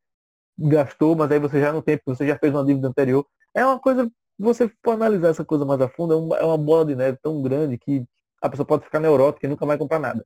gastou, 0.57 1.15
mas 1.15 1.31
aí 1.31 1.39
você 1.39 1.59
já 1.59 1.73
não 1.73 1.81
tem, 1.81 1.97
porque 1.97 2.15
você 2.15 2.27
já 2.27 2.37
fez 2.37 2.53
uma 2.53 2.65
dívida 2.65 2.87
anterior. 2.87 3.25
É 3.53 3.65
uma 3.65 3.79
coisa, 3.79 4.09
você 4.37 4.69
for 4.83 4.91
analisar 4.91 5.29
essa 5.29 5.45
coisa 5.45 5.65
mais 5.65 5.81
a 5.81 5.87
fundo, 5.87 6.13
é 6.13 6.17
uma, 6.17 6.37
é 6.37 6.43
uma 6.43 6.57
bola 6.57 6.85
de 6.85 6.95
neve 6.95 7.17
tão 7.21 7.41
grande 7.41 7.77
que 7.77 8.03
a 8.41 8.49
pessoa 8.49 8.65
pode 8.65 8.83
ficar 8.83 8.99
neurótica 8.99 9.45
e 9.45 9.49
nunca 9.49 9.65
mais 9.65 9.79
comprar 9.79 9.99
nada. 9.99 10.25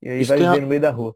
E 0.00 0.08
aí 0.08 0.20
Isso 0.20 0.28
vai 0.28 0.38
viver 0.38 0.58
a... 0.58 0.60
no 0.60 0.66
meio 0.66 0.80
da 0.80 0.90
rua. 0.90 1.14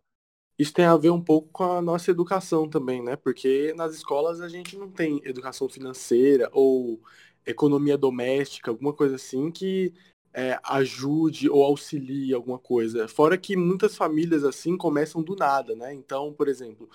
Isso 0.58 0.72
tem 0.72 0.86
a 0.86 0.96
ver 0.96 1.10
um 1.10 1.20
pouco 1.20 1.48
com 1.52 1.64
a 1.64 1.82
nossa 1.82 2.10
educação 2.10 2.68
também, 2.68 3.02
né? 3.02 3.16
Porque 3.16 3.74
nas 3.76 3.94
escolas 3.94 4.40
a 4.40 4.48
gente 4.48 4.76
não 4.76 4.90
tem 4.90 5.20
educação 5.24 5.68
financeira 5.68 6.48
ou 6.52 7.00
economia 7.44 7.98
doméstica, 7.98 8.70
alguma 8.70 8.92
coisa 8.92 9.16
assim 9.16 9.50
que 9.50 9.92
é, 10.32 10.58
ajude 10.62 11.48
ou 11.48 11.62
auxilie 11.62 12.32
alguma 12.32 12.58
coisa. 12.58 13.06
Fora 13.06 13.36
que 13.36 13.56
muitas 13.56 13.96
famílias 13.96 14.44
assim 14.44 14.76
começam 14.76 15.22
do 15.22 15.36
nada, 15.36 15.74
né? 15.74 15.92
Então, 15.92 16.32
por 16.32 16.48
exemplo, 16.48 16.88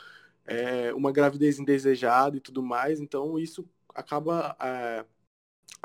é, 0.46 0.94
uma 0.94 1.12
gravidez 1.12 1.60
indesejada 1.60 2.38
e 2.38 2.40
tudo 2.40 2.64
mais, 2.64 3.00
então 3.00 3.38
isso 3.38 3.68
acaba 3.94 4.56
é, 4.60 5.06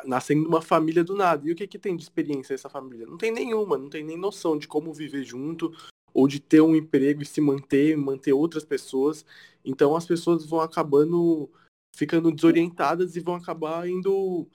nascendo 0.05 0.49
uma 0.49 0.61
família 0.61 1.03
do 1.03 1.15
nada. 1.15 1.49
E 1.49 1.53
o 1.53 1.57
que, 1.57 1.67
que 1.67 1.79
tem 1.79 1.97
de 1.97 2.03
experiência 2.03 2.55
essa 2.55 2.69
família? 2.69 3.07
Não 3.07 3.17
tem 3.17 3.31
nenhuma, 3.33 3.79
não 3.79 3.89
tem 3.89 4.05
nem 4.05 4.19
noção 4.19 4.59
de 4.59 4.69
como 4.69 4.93
viver 4.93 5.25
junto 5.25 5.73
ou 6.13 6.27
de 6.27 6.41
ter 6.41 6.61
um 6.61 6.75
emprego 6.75 7.23
e 7.23 7.27
se 7.27 7.41
manter, 7.41 7.97
manter 7.97 8.33
outras 8.33 8.65
pessoas. 8.65 9.25
Então 9.65 9.95
as 9.97 10.07
pessoas 10.07 10.45
vão 10.47 10.61
acabando 10.61 11.51
ficando 11.95 12.31
desorientadas 12.31 13.17
e 13.17 13.21
vão 13.21 13.35
acabar 13.35 13.89
indo 13.89 14.47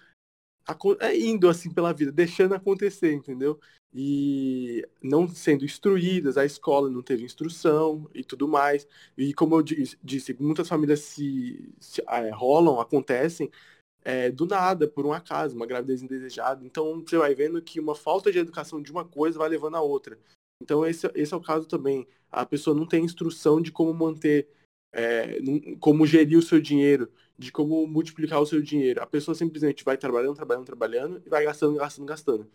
é, 1.00 1.18
indo 1.18 1.50
assim 1.50 1.72
pela 1.74 1.94
vida, 1.94 2.12
deixando 2.12 2.54
acontecer, 2.54 3.14
entendeu? 3.14 3.60
E 3.94 4.88
não 5.02 5.28
sendo 5.28 5.66
instruídas, 5.66 6.38
a 6.38 6.46
escola 6.46 6.90
não 6.90 7.02
teve 7.02 7.24
instrução 7.24 8.10
e 8.14 8.24
tudo 8.24 8.48
mais. 8.48 8.88
E 9.18 9.34
como 9.34 9.56
eu 9.56 9.64
disse, 10.04 10.34
muitas 10.40 10.70
famílias 10.70 11.02
se, 11.02 11.74
se 11.80 12.02
é, 12.08 12.30
rolam, 12.30 12.80
acontecem 12.80 13.52
é, 14.04 14.32
do 14.32 14.46
nada, 14.46 14.88
por 14.88 15.06
um 15.06 15.14
acaso, 15.14 15.56
uma 15.56 15.66
gravidez 15.66 16.02
indesejada. 16.02 16.66
Então 16.66 17.04
você 17.06 17.18
vai 17.18 17.36
vendo 17.36 17.62
que 17.62 17.80
uma 17.80 17.96
falta 17.96 18.32
de 18.32 18.40
educação 18.40 18.82
de 18.82 18.92
uma 18.92 19.06
coisa 19.06 19.38
vai 19.38 19.50
levando 19.50 19.76
a 19.76 19.82
outra. 19.82 20.18
Então 20.62 20.86
esse, 20.86 21.10
esse 21.16 21.34
é 21.34 21.38
o 21.38 21.42
caso 21.42 21.68
também. 21.68 22.08
A 22.32 22.46
pessoa 22.46 22.76
não 22.76 22.86
tem 22.86 23.04
instrução 23.04 23.62
de 23.62 23.72
como 23.72 23.94
manter, 23.94 24.48
é, 24.94 25.40
como 25.80 26.06
gerir 26.06 26.38
o 26.38 26.42
seu 26.42 26.60
dinheiro, 26.62 27.12
de 27.38 27.52
como 27.52 27.86
multiplicar 27.88 28.42
o 28.42 28.46
seu 28.46 28.62
dinheiro. 28.62 29.02
A 29.02 29.08
pessoa 29.08 29.36
simplesmente 29.36 29.84
vai 29.84 29.98
trabalhando, 29.98 30.36
trabalhando, 30.36 30.66
trabalhando 30.66 31.22
e 31.26 31.30
vai 31.30 31.44
gastando, 31.44 31.78
gastando, 31.78 32.06
gastando. 32.06 32.48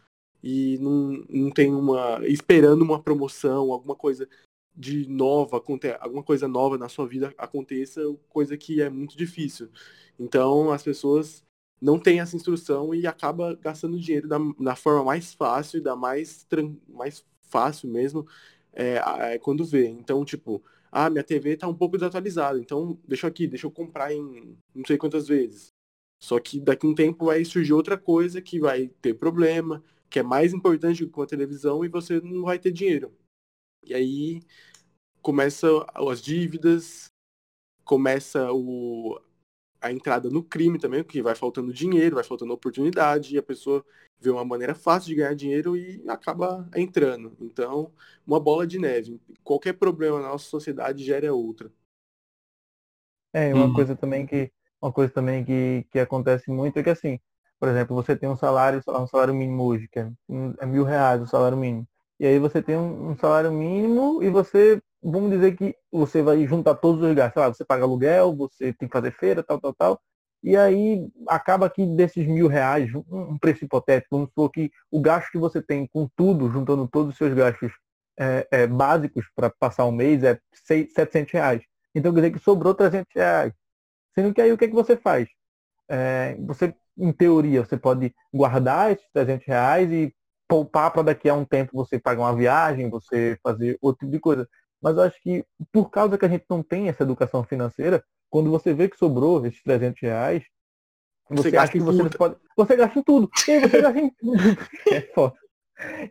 E 0.43 0.79
não, 0.79 1.25
não 1.29 1.51
tem 1.51 1.75
uma. 1.75 2.21
esperando 2.27 2.83
uma 2.83 3.03
promoção, 3.03 3.73
alguma 3.73 3.97
coisa 3.97 4.29
de 4.77 5.09
nova, 5.09 5.63
alguma 6.01 6.23
coisa 6.23 6.47
nova 6.47 6.77
na 6.77 6.89
sua 6.89 7.07
vida 7.07 7.35
aconteça, 7.39 8.03
coisa 8.29 8.57
que 8.57 8.83
é 8.83 8.91
muito 8.91 9.17
difícil. 9.17 9.71
Então 10.19 10.71
as 10.71 10.83
pessoas 10.83 11.45
não 11.81 11.99
têm 11.99 12.21
essa 12.21 12.37
instrução 12.37 12.95
e 12.95 13.07
acaba 13.07 13.55
gastando 13.55 13.99
dinheiro 13.99 14.29
da, 14.29 14.39
da 14.59 14.77
forma 14.77 15.05
mais 15.05 15.35
fácil 15.35 15.83
da 15.83 15.97
mais, 15.97 16.47
mais 16.89 17.25
fácil 17.43 17.89
mesmo 17.89 18.27
é, 18.73 19.01
é, 19.35 19.39
quando 19.39 19.65
vê. 19.65 19.89
Então, 19.89 20.25
tipo, 20.25 20.63
ah, 20.93 21.11
minha 21.11 21.25
TV 21.25 21.55
está 21.55 21.67
um 21.69 21.75
pouco 21.75 21.97
desatualizada, 21.97 22.59
então 22.59 22.99
deixa 23.07 23.27
aqui, 23.27 23.47
deixa 23.47 23.67
eu 23.67 23.71
comprar 23.71 24.13
em 24.13 24.57
não 24.75 24.85
sei 24.87 24.97
quantas 24.99 25.29
vezes. 25.29 25.75
Só 26.19 26.39
que 26.41 26.61
daqui 26.61 26.87
a 26.87 26.91
um 26.91 26.95
tempo 26.95 27.27
vai 27.27 27.45
surgir 27.45 27.73
outra 27.73 27.99
coisa 27.99 28.41
que 28.41 28.59
vai 28.61 28.89
ter 29.03 29.15
problema, 29.15 29.83
que 30.09 30.19
é 30.19 30.23
mais 30.23 30.53
importante 30.55 31.05
do 31.05 31.11
que 31.11 31.19
uma 31.19 31.27
televisão 31.27 31.85
e 31.85 31.89
você 31.89 32.21
não 32.21 32.43
vai 32.43 32.59
ter 32.59 32.73
dinheiro. 32.73 33.13
E 33.85 33.95
aí 33.95 34.43
começa 35.23 35.67
as 35.95 36.21
dívidas, 36.23 37.07
começa 37.85 38.53
o, 38.53 39.21
a 39.81 39.91
entrada 39.93 40.31
no 40.31 40.43
crime 40.43 40.79
também, 40.79 41.03
porque 41.03 41.23
vai 41.23 41.35
faltando 41.35 41.73
dinheiro, 41.73 42.17
vai 42.17 42.25
faltando 42.25 42.53
oportunidade, 42.53 43.35
e 43.35 43.39
a 43.39 43.43
pessoa 43.43 43.85
vê 44.19 44.31
uma 44.31 44.45
maneira 44.45 44.75
fácil 44.75 45.09
de 45.09 45.17
ganhar 45.17 45.35
dinheiro 45.35 45.77
e 45.77 46.03
acaba 46.09 46.69
entrando. 46.75 47.37
Então, 47.41 47.93
uma 48.27 48.41
bola 48.41 48.67
de 48.67 48.79
neve. 48.79 49.21
Qualquer 49.43 49.75
problema 49.75 50.21
na 50.21 50.29
nossa 50.29 50.49
sociedade 50.49 51.05
gera 51.05 51.35
outra. 51.35 51.71
É, 53.33 53.53
uma 53.53 53.67
uhum. 53.67 53.75
coisa 53.75 53.95
também 53.95 54.27
que 54.27 54.51
uma 54.81 54.93
coisa 54.93 55.13
também 55.13 55.45
que, 55.45 55.87
que 55.91 55.99
acontece 55.99 56.51
muito 56.51 56.79
é 56.79 56.83
que 56.83 56.91
assim, 56.91 57.19
por 57.59 57.69
exemplo, 57.69 57.97
você 57.97 58.17
tem 58.17 58.29
um 58.29 58.37
salário, 58.37 58.81
um 58.89 59.07
salário 59.07 59.35
mínimo 59.35 59.65
hoje, 59.65 59.89
que 59.89 59.99
é, 59.99 60.11
é 60.61 60.67
mil 60.67 60.85
reais 60.85 61.21
o 61.21 61.27
salário 61.27 61.57
mínimo. 61.57 61.87
E 62.19 62.27
aí 62.27 62.39
você 62.39 62.63
tem 62.63 62.77
um, 62.77 63.11
um, 63.11 63.17
salário 63.17 63.53
mínimo 63.53 64.23
e 64.23 64.31
você, 64.31 64.81
vamos 65.03 65.31
dizer 65.31 65.57
que 65.57 65.77
você 65.93 66.23
vai 66.23 66.47
juntar 66.47 66.75
todos 66.77 67.03
os 67.03 67.15
gastos. 67.15 67.41
Lá, 67.41 67.49
você 67.49 67.65
paga 67.65 67.85
aluguel, 67.85 68.35
você 68.35 68.73
tem 68.73 68.89
que 68.89 68.93
fazer 68.93 69.13
feira, 69.13 69.43
tal, 69.43 69.61
tal, 69.61 69.75
tal. 69.75 70.01
E 70.43 70.57
aí 70.57 71.09
acaba 71.29 71.69
que 71.69 71.85
desses 71.85 72.27
mil 72.27 72.47
reais, 72.47 72.95
um, 72.95 73.05
um 73.11 73.39
preço 73.39 73.65
hipotético, 73.65 74.17
vamos 74.17 74.29
supor 74.29 74.51
que 74.51 74.71
o 74.91 75.01
gasto 75.01 75.31
que 75.31 75.39
você 75.39 75.61
tem 75.63 75.87
com 75.93 76.09
tudo, 76.17 76.51
juntando 76.51 76.89
todos 76.89 77.13
os 77.13 77.19
seus 77.19 77.35
gastos 77.35 77.73
é, 78.19 78.47
é, 78.51 78.67
básicos 78.67 79.27
para 79.35 79.51
passar 79.51 79.85
um 79.87 79.93
mês 79.93 80.23
é 80.23 80.39
6, 80.53 80.93
700 80.95 81.33
reais. 81.33 81.63
Então 81.95 82.13
quer 82.13 82.21
dizer 82.21 82.33
que 82.33 82.39
sobrou 82.39 82.75
300 82.75 83.13
reais. 83.15 83.53
Sendo 84.15 84.33
que 84.35 84.41
aí 84.41 84.53
o 84.53 84.59
que, 84.59 84.67
é 84.67 84.69
que 84.69 84.75
você 84.75 84.97
faz? 84.97 85.29
É, 85.89 86.37
você, 86.41 86.75
em 86.99 87.13
teoria, 87.13 87.65
você 87.65 87.77
pode 87.77 88.15
guardar 88.33 88.93
esses 88.93 89.07
300 89.13 89.47
reais 89.47 89.91
e 89.93 90.15
poupar 90.49 90.93
para 90.93 91.03
daqui 91.03 91.29
a 91.29 91.35
um 91.35 91.45
tempo 91.45 91.73
você 91.75 91.99
pagar 91.99 92.23
uma 92.23 92.37
viagem, 92.37 92.91
você 92.91 93.39
fazer 93.43 93.79
outro 93.81 94.01
tipo 94.01 94.13
de 94.13 94.21
coisa. 94.21 94.49
Mas 94.81 94.97
eu 94.97 95.03
acho 95.03 95.21
que 95.21 95.45
por 95.73 95.91
causa 95.91 96.17
que 96.17 96.25
a 96.25 96.29
gente 96.29 96.45
não 96.49 96.63
tem 96.63 96.89
essa 96.89 97.03
educação 97.03 97.43
financeira, 97.45 98.05
quando 98.31 98.51
você 98.51 98.73
vê 98.75 98.89
que 98.89 98.99
sobrou 98.99 99.45
esses 99.47 99.63
300 99.63 100.01
reais, 100.03 100.45
você, 101.29 101.51
você 101.51 101.57
acha 101.57 101.73
que 101.73 101.81
você 101.81 102.09
pode. 102.11 102.37
Você 102.57 102.77
gasta 102.77 102.99
em 102.99 103.03
tudo. 103.03 103.31
E 103.49 103.51
aí 103.51 103.61
você 103.61 103.83
gasta 103.83 103.99
em 103.99 104.11
tudo. 104.11 104.39
é 104.93 105.01
foda. 105.13 105.35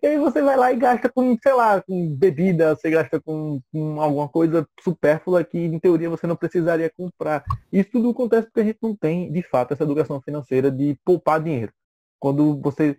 E 0.02 0.06
aí 0.06 0.20
você 0.20 0.42
vai 0.44 0.56
lá 0.56 0.72
e 0.72 0.76
gasta 0.76 1.10
com, 1.10 1.36
sei 1.42 1.54
lá, 1.54 1.82
com 1.82 2.16
bebida, 2.16 2.76
você 2.76 2.90
gasta 2.92 3.20
com, 3.20 3.60
com, 3.72 4.00
alguma 4.00 4.30
coisa 4.30 4.68
supérflua 4.80 5.44
que 5.44 5.58
em 5.58 5.80
teoria 5.80 6.10
você 6.10 6.28
não 6.28 6.36
precisaria 6.36 6.92
comprar. 6.96 7.44
Isso 7.72 7.90
tudo 7.92 8.12
acontece 8.12 8.46
porque 8.46 8.60
a 8.60 8.64
gente 8.64 8.78
não 8.82 8.96
tem, 8.96 9.32
de 9.32 9.42
fato, 9.42 9.74
essa 9.74 9.84
educação 9.84 10.22
financeira 10.22 10.70
de 10.70 10.96
poupar 11.04 11.42
dinheiro. 11.42 11.74
Quando 12.20 12.60
você 12.62 12.96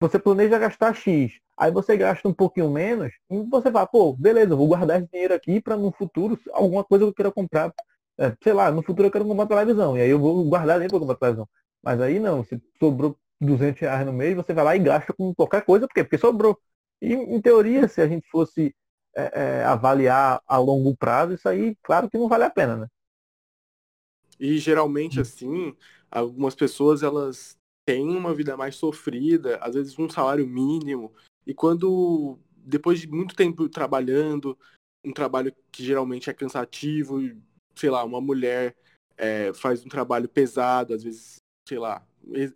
você 0.00 0.18
planeja 0.18 0.58
gastar 0.58 0.94
X, 0.94 1.32
aí 1.56 1.70
você 1.70 1.96
gasta 1.96 2.28
um 2.28 2.34
pouquinho 2.34 2.70
menos, 2.70 3.12
e 3.30 3.42
você 3.50 3.70
fala, 3.70 3.86
pô, 3.86 4.12
beleza, 4.14 4.56
vou 4.56 4.68
guardar 4.68 5.00
esse 5.00 5.10
dinheiro 5.10 5.34
aqui 5.34 5.60
para 5.60 5.76
no 5.76 5.92
futuro, 5.92 6.38
alguma 6.52 6.84
coisa 6.84 7.04
que 7.04 7.10
eu 7.10 7.14
queira 7.14 7.32
comprar. 7.32 7.72
É, 8.18 8.36
sei 8.42 8.52
lá, 8.52 8.70
no 8.70 8.82
futuro 8.82 9.08
eu 9.08 9.10
quero 9.12 9.24
comprar 9.26 9.46
televisão, 9.46 9.96
e 9.96 10.00
aí 10.02 10.10
eu 10.10 10.18
vou 10.18 10.44
guardar 10.44 10.76
dinheiro 10.76 10.92
para 10.92 11.00
comprar 11.00 11.16
televisão. 11.16 11.48
Mas 11.82 12.00
aí 12.00 12.18
não, 12.18 12.44
se 12.44 12.60
sobrou 12.78 13.18
200 13.40 13.80
reais 13.80 14.06
no 14.06 14.12
mês, 14.12 14.34
você 14.36 14.52
vai 14.52 14.64
lá 14.64 14.76
e 14.76 14.78
gasta 14.78 15.12
com 15.12 15.34
qualquer 15.34 15.64
coisa, 15.64 15.86
porque, 15.86 16.04
porque 16.04 16.18
sobrou. 16.18 16.58
E, 17.00 17.12
em 17.12 17.40
teoria, 17.40 17.88
se 17.88 18.00
a 18.00 18.08
gente 18.08 18.26
fosse 18.30 18.74
é, 19.16 19.60
é, 19.60 19.64
avaliar 19.64 20.40
a 20.46 20.58
longo 20.58 20.96
prazo, 20.96 21.34
isso 21.34 21.48
aí, 21.48 21.76
claro 21.82 22.08
que 22.10 22.18
não 22.18 22.28
vale 22.28 22.44
a 22.44 22.50
pena, 22.50 22.76
né? 22.76 22.86
E 24.38 24.58
geralmente, 24.58 25.20
assim, 25.20 25.74
algumas 26.10 26.54
pessoas, 26.54 27.02
elas 27.02 27.56
tem 27.86 28.08
uma 28.08 28.34
vida 28.34 28.56
mais 28.56 28.76
sofrida, 28.76 29.58
às 29.58 29.74
vezes 29.74 29.98
um 29.98 30.08
salário 30.08 30.46
mínimo, 30.46 31.12
e 31.46 31.52
quando, 31.52 32.38
depois 32.56 33.00
de 33.00 33.08
muito 33.08 33.34
tempo 33.34 33.68
trabalhando, 33.68 34.58
um 35.04 35.12
trabalho 35.12 35.54
que 35.70 35.84
geralmente 35.84 36.30
é 36.30 36.34
cansativo, 36.34 37.20
sei 37.74 37.90
lá, 37.90 38.02
uma 38.04 38.20
mulher 38.20 38.74
é, 39.16 39.52
faz 39.52 39.84
um 39.84 39.88
trabalho 39.88 40.28
pesado, 40.28 40.94
às 40.94 41.02
vezes, 41.02 41.36
sei 41.68 41.78
lá, 41.78 42.06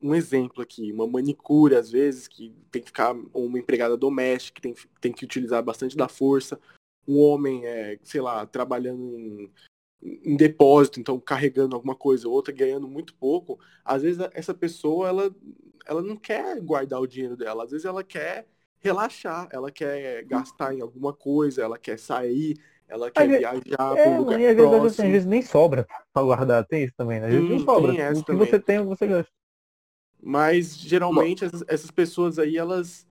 um 0.02 0.14
exemplo 0.14 0.62
aqui, 0.62 0.90
uma 0.92 1.06
manicure, 1.06 1.74
às 1.74 1.90
vezes, 1.90 2.26
que 2.26 2.54
tem 2.70 2.80
que 2.80 2.88
ficar, 2.88 3.14
uma 3.34 3.58
empregada 3.58 3.96
doméstica, 3.96 4.56
que 4.56 4.62
tem, 4.62 4.74
tem 5.00 5.12
que 5.12 5.24
utilizar 5.24 5.62
bastante 5.62 5.96
da 5.96 6.08
força, 6.08 6.58
um 7.06 7.18
homem, 7.18 7.66
é, 7.66 7.98
sei 8.02 8.20
lá, 8.20 8.46
trabalhando 8.46 9.18
em 9.18 9.50
em 10.02 10.36
depósito, 10.36 11.00
então 11.00 11.18
carregando 11.18 11.74
alguma 11.74 11.94
coisa, 11.94 12.28
outra 12.28 12.52
ganhando 12.54 12.86
muito 12.86 13.14
pouco, 13.14 13.58
às 13.84 14.02
vezes 14.02 14.20
essa 14.32 14.54
pessoa 14.54 15.08
ela, 15.08 15.34
ela 15.86 16.02
não 16.02 16.16
quer 16.16 16.60
guardar 16.60 17.00
o 17.00 17.06
dinheiro 17.06 17.36
dela, 17.36 17.64
às 17.64 17.70
vezes 17.70 17.84
ela 17.84 18.04
quer 18.04 18.46
relaxar, 18.78 19.48
ela 19.50 19.70
quer 19.70 20.24
gastar 20.24 20.72
em 20.72 20.80
alguma 20.80 21.12
coisa, 21.12 21.62
ela 21.62 21.78
quer 21.78 21.98
sair, 21.98 22.56
ela 22.88 23.10
quer 23.10 23.26
viajar 23.26 23.60
é, 23.60 24.02
para 24.02 24.10
um 24.10 24.18
lugar 24.18 24.40
e 24.40 24.46
às 24.46 24.56
vezes, 24.56 24.74
assim, 24.74 25.02
às 25.02 25.12
vezes 25.12 25.26
nem 25.26 25.42
sobra 25.42 25.86
para 26.12 26.22
guardar, 26.22 26.64
tem 26.64 26.84
isso 26.84 26.94
também, 26.96 27.20
né? 27.20 27.26
Às 27.26 27.32
vezes 27.32 27.46
hum, 27.46 27.50
nem 27.50 27.64
sobra. 27.64 27.92
O 27.92 27.96
que 27.96 28.24
também. 28.24 28.46
você 28.46 28.60
tem, 28.60 28.84
você 28.84 29.06
gasta. 29.06 29.32
Mas 30.22 30.76
geralmente 30.76 31.44
essas, 31.44 31.64
essas 31.68 31.90
pessoas 31.90 32.38
aí, 32.38 32.56
elas 32.56 33.07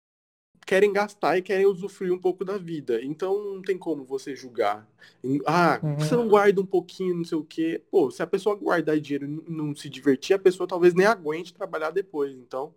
querem 0.67 0.91
gastar 0.91 1.37
e 1.37 1.41
querem 1.41 1.65
usufruir 1.65 2.13
um 2.13 2.19
pouco 2.19 2.43
da 2.43 2.57
vida. 2.57 3.01
Então 3.01 3.55
não 3.55 3.61
tem 3.61 3.77
como 3.77 4.03
você 4.03 4.35
julgar. 4.35 4.85
Ah, 5.45 5.79
uhum. 5.81 5.97
você 5.97 6.13
não 6.13 6.27
guarda 6.27 6.59
um 6.59 6.65
pouquinho, 6.65 7.15
não 7.15 7.23
sei 7.23 7.37
o 7.37 7.43
quê. 7.43 7.81
Pô, 7.89 8.11
se 8.11 8.21
a 8.21 8.27
pessoa 8.27 8.53
guardar 8.53 8.99
dinheiro 8.99 9.25
e 9.47 9.51
não 9.51 9.73
se 9.73 9.89
divertir, 9.89 10.33
a 10.33 10.39
pessoa 10.39 10.67
talvez 10.67 10.93
nem 10.93 11.05
aguente 11.05 11.53
trabalhar 11.53 11.91
depois. 11.91 12.33
Então, 12.33 12.73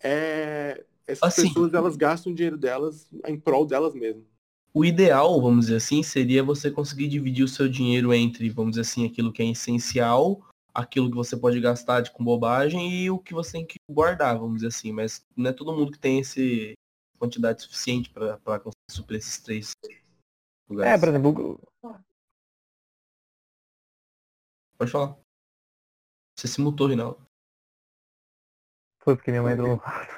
é... 0.00 0.84
essas 1.04 1.36
assim, 1.36 1.48
pessoas 1.48 1.74
elas 1.74 1.96
gastam 1.96 2.32
o 2.32 2.34
dinheiro 2.34 2.56
delas 2.56 3.08
em 3.26 3.36
prol 3.36 3.66
delas 3.66 3.92
mesmas. 3.92 4.24
O 4.72 4.84
ideal, 4.84 5.42
vamos 5.42 5.66
dizer 5.66 5.76
assim, 5.76 6.00
seria 6.04 6.44
você 6.44 6.70
conseguir 6.70 7.08
dividir 7.08 7.42
o 7.42 7.48
seu 7.48 7.68
dinheiro 7.68 8.14
entre, 8.14 8.48
vamos 8.50 8.72
dizer 8.72 8.82
assim, 8.82 9.04
aquilo 9.04 9.32
que 9.32 9.42
é 9.42 9.46
essencial, 9.46 10.46
aquilo 10.72 11.10
que 11.10 11.16
você 11.16 11.36
pode 11.36 11.58
gastar 11.58 12.02
de 12.02 12.12
com 12.12 12.22
bobagem 12.22 12.88
e 12.88 13.10
o 13.10 13.18
que 13.18 13.34
você 13.34 13.50
tem 13.50 13.66
que 13.66 13.80
guardar, 13.90 14.38
vamos 14.38 14.56
dizer 14.58 14.68
assim. 14.68 14.92
Mas 14.92 15.26
não 15.36 15.50
é 15.50 15.52
todo 15.52 15.72
mundo 15.72 15.90
que 15.90 15.98
tem 15.98 16.20
esse, 16.20 16.74
quantidade 17.20 17.62
suficiente 17.62 18.10
para 18.10 18.58
conseguir 18.58 18.90
suprir 18.90 19.18
esses 19.18 19.38
três 19.42 19.72
lugares. 20.66 20.94
É, 20.94 20.98
por 20.98 21.08
exemplo. 21.08 21.60
Pode 24.78 24.90
falar. 24.90 25.16
Você 26.34 26.48
se 26.48 26.60
mutou, 26.60 26.86
Rinaldo. 26.86 27.20
Foi 29.02 29.14
porque 29.14 29.30
minha 29.30 29.42
mãe 29.42 29.54
quarto. 29.78 30.14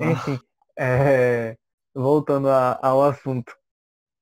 Enfim, 0.00 0.40
é, 0.78 1.58
voltando 1.94 2.48
a, 2.48 2.78
ao 2.82 3.04
assunto. 3.04 3.54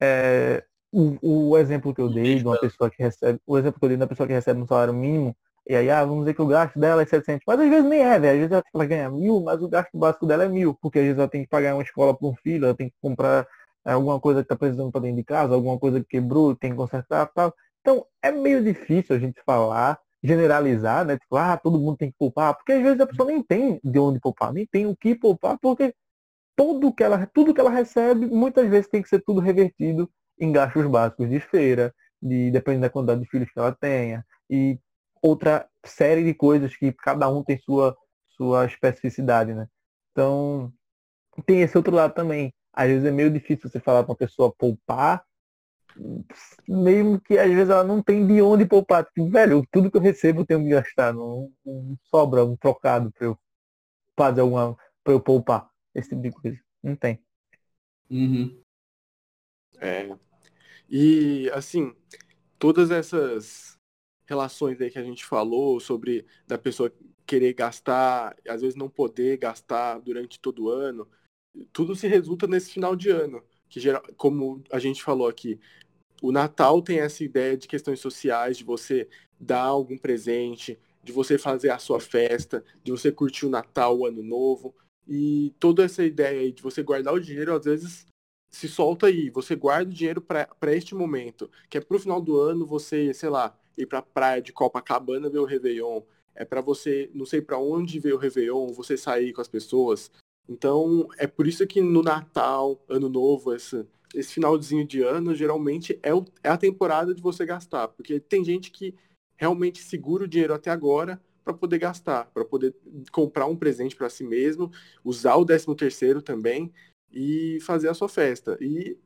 É, 0.00 0.66
o, 0.90 1.50
o, 1.50 1.58
exemplo 1.58 1.94
que 1.94 2.00
eu 2.00 2.12
dei 2.12 2.38
de 2.38 2.44
uma 2.44 2.58
pessoa 2.58 2.90
que 2.90 3.00
recebe, 3.00 3.40
o 3.46 3.56
exemplo 3.56 3.78
que 3.78 3.84
eu 3.84 3.88
dei 3.90 3.98
da 3.98 4.06
pessoa 4.08 4.26
que 4.26 4.32
recebe 4.32 4.60
um 4.60 4.66
salário 4.66 4.92
mínimo, 4.92 5.37
e 5.68 5.76
aí, 5.76 5.90
ah, 5.90 6.04
vamos 6.04 6.20
dizer 6.20 6.34
que 6.34 6.42
o 6.42 6.46
gasto 6.46 6.78
dela 6.78 7.02
é 7.02 7.06
700. 7.06 7.44
Mas 7.46 7.60
às 7.60 7.68
vezes 7.68 7.84
nem 7.84 8.00
é, 8.00 8.18
velho. 8.18 8.44
Às 8.44 8.50
vezes 8.50 8.64
ela 8.75 8.87
ganha 8.87 9.10
mil, 9.10 9.40
mas 9.42 9.62
o 9.62 9.68
gasto 9.68 9.98
básico 9.98 10.26
dela 10.26 10.44
é 10.44 10.48
mil. 10.48 10.75
Porque 10.80 10.98
às 10.98 11.04
vezes 11.04 11.18
ela 11.18 11.28
tem 11.28 11.42
que 11.42 11.48
pagar 11.48 11.75
uma 11.75 11.82
escola 11.82 12.16
para 12.16 12.26
um 12.26 12.34
filho, 12.37 12.64
ela 12.64 12.75
tem 12.75 12.88
que 12.88 12.96
comprar 13.02 13.46
é, 13.87 13.92
alguma 13.92 14.18
coisa 14.18 14.40
que 14.40 14.46
está 14.46 14.56
precisando 14.56 14.90
para 14.90 15.02
dentro 15.02 15.16
de 15.18 15.25
casa, 15.25 15.54
alguma 15.54 15.78
coisa 15.78 16.00
que 16.00 16.06
quebrou, 16.06 16.56
tem 16.56 16.70
que 16.70 16.76
consertar 16.76 17.26
tal. 17.34 17.54
Então, 17.80 18.06
é 18.22 18.30
meio 18.30 18.62
difícil 18.64 19.14
a 19.14 19.18
gente 19.18 19.40
falar 19.44 19.98
generalizar, 20.22 21.04
né? 21.04 21.16
Tipo, 21.18 21.37
ah, 21.37 21.56
todo 21.56 21.78
mundo 21.78 21.96
tem 21.96 22.10
que 22.10 22.16
poupar, 22.18 22.54
porque 22.54 22.72
às 22.72 22.82
vezes 22.82 23.00
a 23.00 23.06
pessoa 23.06 23.28
nem 23.28 23.42
tem 23.42 23.80
de 23.84 23.98
onde 23.98 24.18
poupar, 24.20 24.52
nem 24.52 24.66
tem 24.66 24.87
o 24.87 24.96
que 24.96 25.14
poupar, 25.14 25.58
porque 25.60 25.94
tudo 26.56 26.92
que 26.92 27.04
ela, 27.04 27.26
tudo 27.26 27.54
que 27.54 27.60
ela 27.60 27.70
recebe, 27.70 28.26
muitas 28.26 28.68
vezes 28.68 28.88
tem 28.88 29.02
que 29.02 29.08
ser 29.08 29.22
tudo 29.25 29.40
revertido 29.40 30.10
em 30.40 30.52
gastos 30.52 30.87
básicos 30.87 31.28
de 31.30 31.40
feira, 31.40 31.94
de 32.20 32.50
dependendo 32.50 32.82
da 32.82 32.90
quantidade 32.90 33.20
de 33.20 33.28
filhos 33.28 33.50
que 33.50 33.58
ela 33.58 33.72
tenha, 33.72 34.25
e 34.50 34.78
outra 35.22 35.68
série 35.84 36.25
de 36.25 36.34
coisas 36.34 36.76
que 36.76 36.92
cada 36.92 37.28
um 37.28 37.42
tem 37.42 37.58
sua, 37.58 37.96
sua 38.30 38.66
especificidade, 38.66 39.54
né? 39.54 39.66
Então, 40.12 40.72
tem 41.46 41.62
esse 41.62 41.76
outro 41.76 41.94
lado 41.94 42.14
também. 42.14 42.52
Às 42.72 42.88
vezes 42.88 43.04
é 43.04 43.10
meio 43.10 43.30
difícil 43.30 43.68
você 43.68 43.80
falar 43.80 44.02
para 44.04 44.12
uma 44.12 44.16
pessoa 44.16 44.52
poupar, 44.56 45.25
mesmo 46.68 47.20
que 47.20 47.38
às 47.38 47.50
vezes 47.50 47.70
ela 47.70 47.84
não 47.84 48.02
tem 48.02 48.26
de 48.26 48.40
onde 48.40 48.64
poupar. 48.64 49.04
Tipo, 49.04 49.28
velho, 49.28 49.66
tudo 49.70 49.90
que 49.90 49.96
eu 49.96 50.00
recebo 50.00 50.40
eu 50.42 50.46
tenho 50.46 50.62
que 50.62 50.70
gastar. 50.70 51.12
Não, 51.12 51.50
não 51.64 51.96
sobra 52.04 52.44
um 52.44 52.56
trocado 52.56 53.10
para 53.12 53.26
eu 53.26 53.38
fazer 54.16 54.40
alguma. 54.40 54.76
para 55.02 55.12
eu 55.12 55.20
poupar. 55.20 55.68
Esse 55.94 56.10
tipo 56.10 56.22
de 56.22 56.30
coisa. 56.30 56.58
Não 56.82 56.94
tem. 56.94 57.20
Uhum. 58.10 58.62
É. 59.80 60.16
E 60.88 61.50
assim, 61.50 61.94
todas 62.58 62.90
essas 62.90 63.77
relações 64.28 64.80
aí 64.80 64.90
que 64.90 64.99
a 64.99 65.02
gente 65.02 65.25
falou 65.25 65.80
sobre 65.80 66.25
da 66.47 66.58
pessoa 66.58 66.92
querer 67.26 67.54
gastar, 67.54 68.37
às 68.47 68.61
vezes 68.61 68.76
não 68.76 68.88
poder 68.88 69.38
gastar 69.38 69.99
durante 69.99 70.38
todo 70.38 70.64
o 70.64 70.68
ano, 70.68 71.08
tudo 71.73 71.97
se 71.97 72.06
resulta 72.06 72.47
nesse 72.47 72.70
final 72.70 72.94
de 72.94 73.11
ano, 73.11 73.42
que 73.68 73.80
geral, 73.80 74.02
como 74.16 74.62
a 74.70 74.78
gente 74.78 75.02
falou 75.02 75.26
aqui, 75.26 75.58
o 76.23 76.30
Natal 76.32 76.82
tem 76.82 77.00
essa 77.00 77.25
ideia 77.25 77.56
de 77.56 77.68
questões 77.68 78.00
sociais, 78.00 78.58
de 78.58 78.64
você 78.64 79.08
dar 79.38 79.62
algum 79.62 79.97
presente, 79.97 80.78
de 81.02 81.12
você 81.12 81.38
fazer 81.38 81.70
a 81.70 81.78
sua 81.78 82.00
festa, 82.00 82.64
de 82.82 82.90
você 82.90 83.11
curtir 83.11 83.47
o 83.47 83.50
Natal, 83.50 83.99
o 83.99 84.06
Ano 84.06 84.23
Novo. 84.23 84.75
E 85.06 85.54
toda 85.58 85.85
essa 85.85 86.04
ideia 86.04 86.40
aí 86.40 86.52
de 86.52 86.62
você 86.62 86.82
guardar 86.82 87.14
o 87.14 87.20
dinheiro, 87.20 87.54
às 87.54 87.64
vezes 87.64 88.06
se 88.50 88.68
solta 88.68 89.06
aí. 89.06 89.30
Você 89.30 89.54
guarda 89.54 89.90
o 89.90 89.94
dinheiro 89.94 90.20
para 90.20 90.75
este 90.75 90.94
momento, 90.94 91.50
que 91.70 91.78
é 91.78 91.80
pro 91.80 92.00
final 92.00 92.20
do 92.20 92.38
ano 92.38 92.66
você, 92.66 93.14
sei 93.14 93.28
lá, 93.28 93.56
ir 93.78 93.87
pra 93.87 94.02
praia 94.02 94.42
de 94.42 94.52
Copacabana 94.52 95.30
ver 95.30 95.38
o 95.38 95.44
Réveillon. 95.44 96.02
É 96.35 96.44
para 96.44 96.61
você, 96.61 97.11
não 97.14 97.25
sei 97.25 97.40
para 97.40 97.58
onde 97.58 97.99
ver 97.99 98.14
o 98.14 98.18
Réveillon, 98.18 98.68
você 98.68 98.97
sair 98.97 99.32
com 99.32 99.40
as 99.40 99.49
pessoas. 99.49 100.11
Então, 100.49 101.08
é 101.18 101.26
por 101.26 101.47
isso 101.47 101.66
que 101.66 101.80
no 101.80 102.02
Natal, 102.02 102.82
Ano 102.88 103.08
Novo, 103.08 103.54
esse, 103.54 103.87
esse 104.14 104.35
finalzinho 104.35 104.87
de 104.87 105.02
ano, 105.02 105.35
geralmente 105.35 105.99
é, 106.02 106.14
o, 106.14 106.25
é 106.42 106.49
a 106.49 106.56
temporada 106.56 107.14
de 107.14 107.23
você 107.23 107.44
gastar. 107.44 107.88
Porque 107.88 108.20
tem 108.20 108.44
gente 108.44 108.70
que 108.70 108.94
realmente 109.37 109.82
segura 109.82 110.25
o 110.25 110.28
dinheiro 110.28 110.54
até 110.54 110.70
agora 110.70 111.20
para 111.44 111.54
poder 111.54 111.78
gastar, 111.78 112.26
para 112.26 112.44
poder 112.44 112.75
comprar 113.11 113.47
um 113.47 113.56
presente 113.56 113.97
para 113.97 114.11
si 114.11 114.23
mesmo, 114.23 114.70
usar 115.02 115.37
o 115.37 115.47
13 115.47 115.75
terceiro 115.75 116.20
também 116.20 116.70
e 117.11 117.58
fazer 117.62 117.88
a 117.88 117.94
sua 117.94 118.08
festa. 118.08 118.58
E 118.61 118.99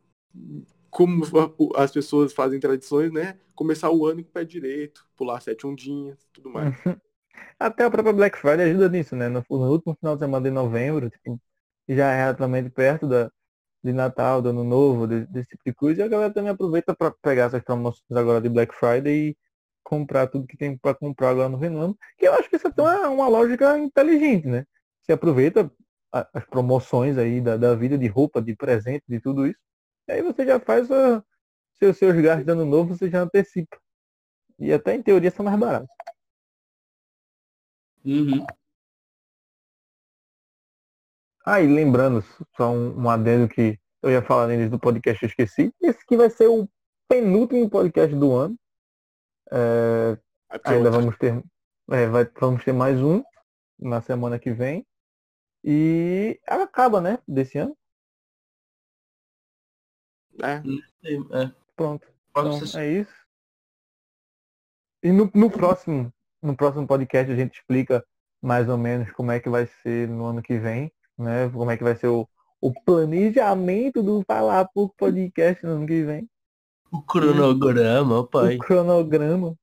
como 0.93 1.25
as 1.75 1.91
pessoas 1.91 2.35
fazem 2.35 2.61
tradições, 2.61 3.11
né? 3.11 3.39
Começar 3.55 3.91
o 3.91 4.07
ano 4.07 4.23
com 4.23 4.29
o 4.29 4.33
pé 4.33 4.45
direito, 4.45 5.07
pular 5.17 5.41
sete 5.41 5.67
ondinhas, 5.67 6.19
tudo 6.35 6.51
mais. 6.51 6.75
Até 7.59 7.85
a 7.85 7.91
própria 7.91 8.13
Black 8.13 8.37
Friday 8.37 8.69
ajuda 8.69 8.91
nisso, 8.91 9.17
né? 9.17 9.27
No, 9.27 9.43
último 9.49 9.97
final 9.99 10.17
de 10.17 10.21
semana 10.21 10.45
de 10.45 10.51
novembro, 10.51 11.09
tipo, 11.09 11.41
já 11.89 12.13
é 12.13 12.17
relativamente 12.19 12.69
perto 12.69 13.09
da, 13.09 13.31
de 13.83 13.91
Natal, 13.91 14.43
do 14.43 14.51
Ano 14.51 14.65
Novo, 14.65 15.07
de, 15.07 15.25
desse 15.29 15.49
tipo 15.49 15.63
de 15.65 15.73
coisa, 15.73 16.03
e 16.03 16.05
a 16.05 16.09
galera 16.09 16.33
também 16.33 16.51
aproveita 16.51 16.95
para 16.95 17.11
pegar 17.11 17.45
essas 17.45 17.63
promoções 17.63 18.05
agora 18.15 18.43
de 18.43 18.51
Black 18.51 18.75
Friday 18.75 19.31
e 19.31 19.37
comprar 19.83 20.27
tudo 20.27 20.47
que 20.47 20.59
tem 20.59 20.77
para 20.77 20.95
comprar 20.95 21.31
agora 21.31 21.49
no 21.49 21.57
verão, 21.57 21.97
que 22.19 22.27
eu 22.27 22.35
acho 22.35 22.51
que 22.51 22.57
isso 22.57 22.69
é 22.69 22.73
uma, 22.83 23.09
uma 23.09 23.29
lógica 23.29 23.79
inteligente, 23.79 24.47
né? 24.47 24.67
Você 25.01 25.13
aproveita 25.13 25.73
as 26.13 26.45
promoções 26.45 27.17
aí 27.17 27.41
da, 27.41 27.57
da 27.57 27.75
vida 27.75 27.97
de 27.97 28.09
roupa, 28.09 28.43
de 28.43 28.55
presente, 28.55 29.05
de 29.09 29.19
tudo 29.21 29.47
isso, 29.47 29.59
aí 30.09 30.23
você 30.23 30.45
já 30.45 30.59
faz 30.59 30.91
a, 30.91 31.23
seus, 31.75 31.99
seus 31.99 32.21
gastos 32.21 32.45
de 32.45 32.53
ano 32.53 32.65
novo, 32.65 32.97
você 32.97 33.11
já 33.11 33.23
antecipa. 33.23 33.77
E 34.59 34.73
até 34.73 34.95
em 34.95 35.03
teoria 35.03 35.31
são 35.31 35.45
mais 35.45 35.59
baratos. 35.59 35.89
Uhum. 38.05 38.45
Ah, 41.45 41.61
e 41.61 41.67
lembrando, 41.67 42.23
só 42.57 42.71
um, 42.71 43.03
um 43.03 43.11
adendo 43.11 43.49
que 43.49 43.79
eu 44.01 44.11
ia 44.11 44.23
falar 44.23 44.49
neles 44.49 44.71
do 44.71 44.79
podcast, 44.79 45.23
eu 45.23 45.29
esqueci. 45.29 45.73
Esse 45.81 46.05
que 46.07 46.17
vai 46.17 46.31
ser 46.31 46.47
o 46.49 46.69
penúltimo 47.09 47.69
podcast 47.69 48.15
do 48.15 48.33
ano. 48.33 48.57
É, 49.51 50.19
ainda 50.65 50.91
vamos 50.91 51.17
ter, 51.19 51.43
é, 51.91 52.07
vai, 52.07 52.25
vamos 52.41 52.65
ter 52.65 52.73
mais 52.73 53.01
um 53.01 53.23
na 53.79 54.01
semana 54.01 54.38
que 54.38 54.53
vem. 54.53 54.87
E 55.65 56.41
acaba, 56.47 57.01
né? 57.01 57.19
Desse 57.27 57.59
ano. 57.59 57.77
É. 60.42 60.62
É. 61.40 61.50
Pronto. 61.76 62.07
Então, 62.31 62.59
é 62.81 62.88
isso. 62.88 63.22
E 65.02 65.11
no, 65.11 65.31
no 65.35 65.50
próximo, 65.50 66.12
no 66.42 66.57
próximo 66.57 66.87
podcast 66.87 67.31
a 67.33 67.37
gente 67.37 67.59
explica 67.59 68.05
mais 68.40 68.68
ou 68.68 68.76
menos 68.76 69.11
como 69.12 69.31
é 69.31 69.40
que 69.40 69.48
vai 69.48 69.66
ser 69.66 70.09
no 70.09 70.26
ano 70.26 70.42
que 70.42 70.59
vem, 70.59 70.92
né? 71.18 71.48
Como 71.50 71.70
é 71.70 71.76
que 71.76 71.85
vai 71.85 71.94
ser 71.94 72.09
o, 72.09 72.28
o 72.61 72.72
planejamento 72.72 74.02
do 74.02 74.22
Falar 74.26 74.68
Pouco 74.72 74.94
Podcast 74.96 75.64
no 75.64 75.72
ano 75.72 75.87
que 75.87 76.02
vem. 76.02 76.28
O 76.90 77.02
cronograma, 77.02 78.26
pai. 78.26 78.57
O 78.57 78.59
cronograma. 78.59 79.57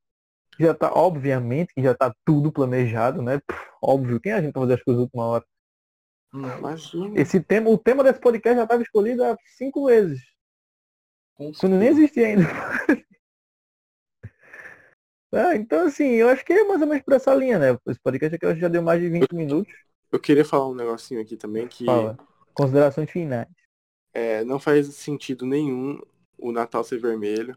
Já 0.59 0.73
tá, 0.73 0.91
obviamente, 0.93 1.73
que 1.73 1.81
já 1.81 1.95
tá 1.95 2.13
tudo 2.25 2.51
planejado, 2.51 3.21
né? 3.21 3.39
Pff, 3.39 3.69
óbvio, 3.81 4.19
quem 4.19 4.31
é 4.31 4.35
a 4.35 4.41
gente 4.41 4.51
pra 4.51 4.63
fazer 4.63 4.73
as 4.73 4.83
coisas 4.83 4.99
na 4.99 5.03
última 5.03 5.25
hora? 5.25 5.45
Não, 6.33 6.57
Imagina. 6.57 7.19
Esse 7.19 7.39
tema, 7.39 7.69
o 7.69 7.77
tema 7.77 8.03
desse 8.03 8.19
podcast 8.19 8.57
já 8.57 8.63
estava 8.63 8.81
escolhido 8.81 9.23
há 9.23 9.37
cinco 9.57 9.85
meses. 9.85 10.19
Com 11.39 11.53
Quando 11.53 11.77
nem 11.77 11.87
existia 11.87 12.27
ainda. 12.27 12.43
Ah, 15.31 15.55
então 15.55 15.85
assim, 15.85 16.05
eu 16.05 16.27
acho 16.27 16.43
que 16.43 16.51
é 16.51 16.63
mais 16.63 16.81
ou 16.81 16.87
menos 16.87 17.03
por 17.03 17.13
essa 17.13 17.31
linha, 17.35 17.59
né? 17.59 17.77
Esse 17.87 17.99
podcast 17.99 18.35
aqui 18.35 18.59
já 18.59 18.67
deu 18.67 18.81
mais 18.81 18.99
de 18.99 19.09
20 19.09 19.31
minutos. 19.35 19.71
Eu 20.11 20.19
queria 20.19 20.43
falar 20.43 20.67
um 20.67 20.73
negocinho 20.73 21.21
aqui 21.21 21.37
também 21.37 21.67
que 21.67 21.85
Fala. 21.85 22.17
Considerações 22.51 23.11
finais. 23.11 23.47
é, 24.11 24.43
não 24.43 24.57
faz 24.57 24.87
sentido 24.95 25.45
nenhum 25.45 26.01
o 26.35 26.51
Natal 26.51 26.83
ser 26.83 26.99
vermelho. 26.99 27.55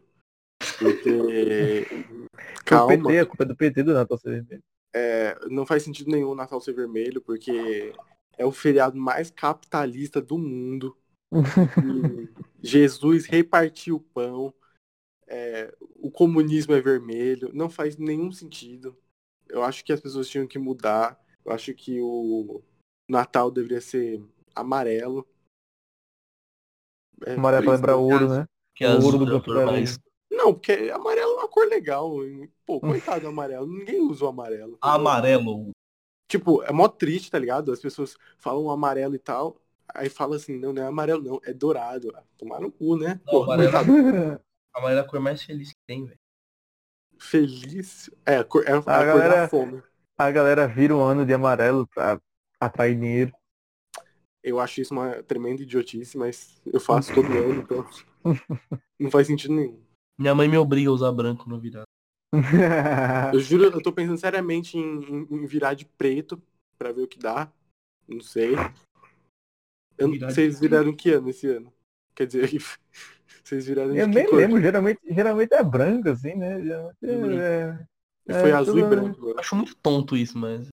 Porque. 0.77 1.87
O 2.61 2.65
Calma. 2.65 2.95
PT, 2.95 3.19
a 3.19 3.25
culpa 3.25 3.43
é 3.43 3.47
do 3.47 3.55
PT 3.55 3.83
do 3.83 3.93
Natal 3.93 4.17
Ser 4.17 4.29
Vermelho. 4.29 4.63
É, 4.95 5.37
não 5.49 5.65
faz 5.65 5.83
sentido 5.83 6.09
nenhum 6.09 6.29
o 6.29 6.35
Natal 6.35 6.61
ser 6.61 6.73
vermelho, 6.73 7.21
porque 7.21 7.93
é 8.37 8.45
o 8.45 8.51
feriado 8.51 8.95
mais 8.97 9.29
capitalista 9.29 10.21
do 10.21 10.37
mundo. 10.37 10.95
E 11.33 12.29
Jesus 12.63 13.25
repartiu 13.25 13.97
o 13.97 13.99
pão. 13.99 14.53
é, 15.27 15.73
o 15.95 16.09
comunismo 16.09 16.73
é 16.73 16.81
vermelho. 16.81 17.49
Não 17.53 17.69
faz 17.69 17.97
nenhum 17.97 18.31
sentido. 18.31 18.97
Eu 19.49 19.63
acho 19.63 19.83
que 19.83 19.91
as 19.91 19.99
pessoas 19.99 20.29
tinham 20.29 20.47
que 20.47 20.57
mudar. 20.57 21.19
Eu 21.43 21.51
acho 21.51 21.73
que 21.73 21.99
o 22.01 22.63
Natal 23.09 23.51
deveria 23.51 23.81
ser 23.81 24.23
amarelo. 24.55 25.27
É, 27.25 27.33
Amarelo 27.33 27.63
pra 27.63 27.73
lembrar 27.73 27.95
ouro, 27.97 28.29
né? 28.29 28.45
que 28.75 28.85
o 28.85 28.89
azul 28.89 29.13
ouro 29.13 29.41
do 29.41 29.59
é 29.59 29.65
mais... 29.65 29.99
Não, 30.31 30.53
porque 30.53 30.89
amarelo 30.91 31.31
é 31.33 31.35
uma 31.35 31.47
cor 31.47 31.67
legal. 31.67 32.11
Pô, 32.65 32.79
coitado 32.81 33.21
do 33.21 33.27
amarelo. 33.27 33.67
Ninguém 33.67 34.01
usa 34.01 34.25
o 34.25 34.27
amarelo. 34.27 34.77
Amarelo. 34.81 35.71
Tipo, 36.27 36.63
é 36.63 36.71
mó 36.71 36.87
triste, 36.87 37.29
tá 37.29 37.37
ligado? 37.37 37.71
As 37.71 37.79
pessoas 37.79 38.17
falam 38.39 38.69
amarelo 38.69 39.15
e 39.15 39.19
tal. 39.19 39.61
Aí 39.93 40.09
fala 40.09 40.35
assim, 40.35 40.57
não, 40.57 40.73
não 40.73 40.83
é 40.83 40.87
amarelo 40.87 41.23
não, 41.23 41.39
é 41.43 41.53
dourado. 41.53 42.11
Ah, 42.15 42.23
Tomar 42.37 42.59
no 42.59 42.71
cu, 42.71 42.97
né? 42.97 43.19
Não, 43.25 43.31
Pô, 43.33 43.43
amarelo. 43.43 43.71
coitado. 43.71 43.91
Amarelo 44.75 44.99
é 45.01 45.03
a 45.03 45.07
cor 45.07 45.19
mais 45.19 45.43
feliz 45.43 45.69
que 45.69 45.79
tem, 45.87 46.05
velho. 46.05 46.17
Feliz. 47.19 48.09
É, 48.25 48.37
a 48.37 48.43
cor, 48.43 48.63
é 48.67 48.71
a, 48.73 48.81
cor 48.81 48.85
galera- 48.85 49.35
da 49.41 49.47
fome. 49.49 49.83
A 50.17 50.31
galera 50.31 50.67
vira 50.67 50.95
o 50.95 51.01
ano 51.01 51.25
de 51.25 51.33
amarelo 51.33 51.87
pra 51.87 52.19
atrair 52.59 52.95
dinheiro. 52.99 53.31
Eu 54.41 54.59
acho 54.59 54.81
isso 54.81 54.93
uma 54.93 55.21
tremenda 55.23 55.61
idiotice, 55.61 56.17
mas 56.17 56.61
eu 56.65 56.79
faço 56.79 57.13
todo 57.13 57.27
ano, 57.37 57.61
então. 57.61 57.85
Não 58.99 59.09
faz 59.11 59.27
sentido 59.27 59.53
nenhum. 59.53 59.81
Minha 60.17 60.35
mãe 60.35 60.47
me 60.47 60.57
obriga 60.57 60.89
a 60.89 60.93
usar 60.93 61.11
branco 61.11 61.47
no 61.49 61.59
virado. 61.59 61.85
Eu 63.31 63.39
juro, 63.39 63.65
eu 63.65 63.81
tô 63.81 63.93
pensando 63.93 64.17
seriamente 64.17 64.77
em, 64.77 64.81
em- 65.03 65.27
em 65.29 65.45
virar 65.45 65.75
de 65.75 65.85
preto 65.85 66.41
pra 66.77 66.91
ver 66.91 67.03
o 67.03 67.07
que 67.07 67.19
dá. 67.19 67.51
Não 68.07 68.21
sei. 68.21 68.53
Eu 70.03 70.29
vocês 70.29 70.59
viraram 70.59 70.95
que 70.95 71.09
ano 71.11 71.29
esse 71.29 71.47
ano? 71.47 71.73
Quer 72.15 72.27
dizer, 72.27 72.49
vocês 73.43 73.65
viraram 73.65 73.95
eu 73.95 74.07
nem 74.07 74.25
cor? 74.25 74.35
lembro, 74.37 74.61
geralmente, 74.61 74.99
geralmente 75.09 75.53
é 75.53 75.63
branco, 75.63 76.09
assim, 76.09 76.35
né? 76.35 76.61
Geralmente 76.61 76.97
Branco. 77.01 77.35
é, 77.41 77.87
Foi 78.41 78.49
É, 78.51 78.53
azul 78.53 78.77
e 78.77 78.81
tudo- 78.81 78.89
branco 78.89 79.17
Eu 79.19 79.23
agora. 79.25 79.39
acho 79.39 79.55
muito 79.55 79.75
tonto 79.77 80.15
isso, 80.15 80.37
mas. 80.37 80.67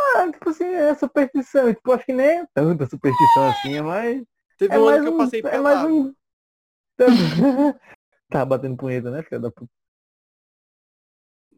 Ah, 0.00 0.30
tipo 0.32 0.48
assim, 0.50 0.64
é 0.64 0.94
superstição. 0.94 1.72
Tipo, 1.74 1.92
acho 1.92 2.06
que 2.06 2.12
nem 2.12 2.26
é 2.40 2.46
tanta 2.54 2.86
superstição 2.86 3.48
assim, 3.48 3.76
é 3.76 3.82
mais. 3.82 4.24
Teve 4.56 4.74
É 4.74 4.78
um 4.78 4.84
mais 4.84 4.96
ano 4.98 5.04
que 5.04 5.08
eu 5.10 5.14
um. 5.14 5.18
passei 5.18 5.40
É 5.40 5.42
pelado. 5.42 5.88
mais 5.88 5.92
um. 5.92 6.14
tá 8.30 8.44
batendo 8.44 8.76
punheta, 8.76 9.10
né, 9.10 9.22
filha 9.22 9.40
da 9.40 9.50
puta? 9.50 9.70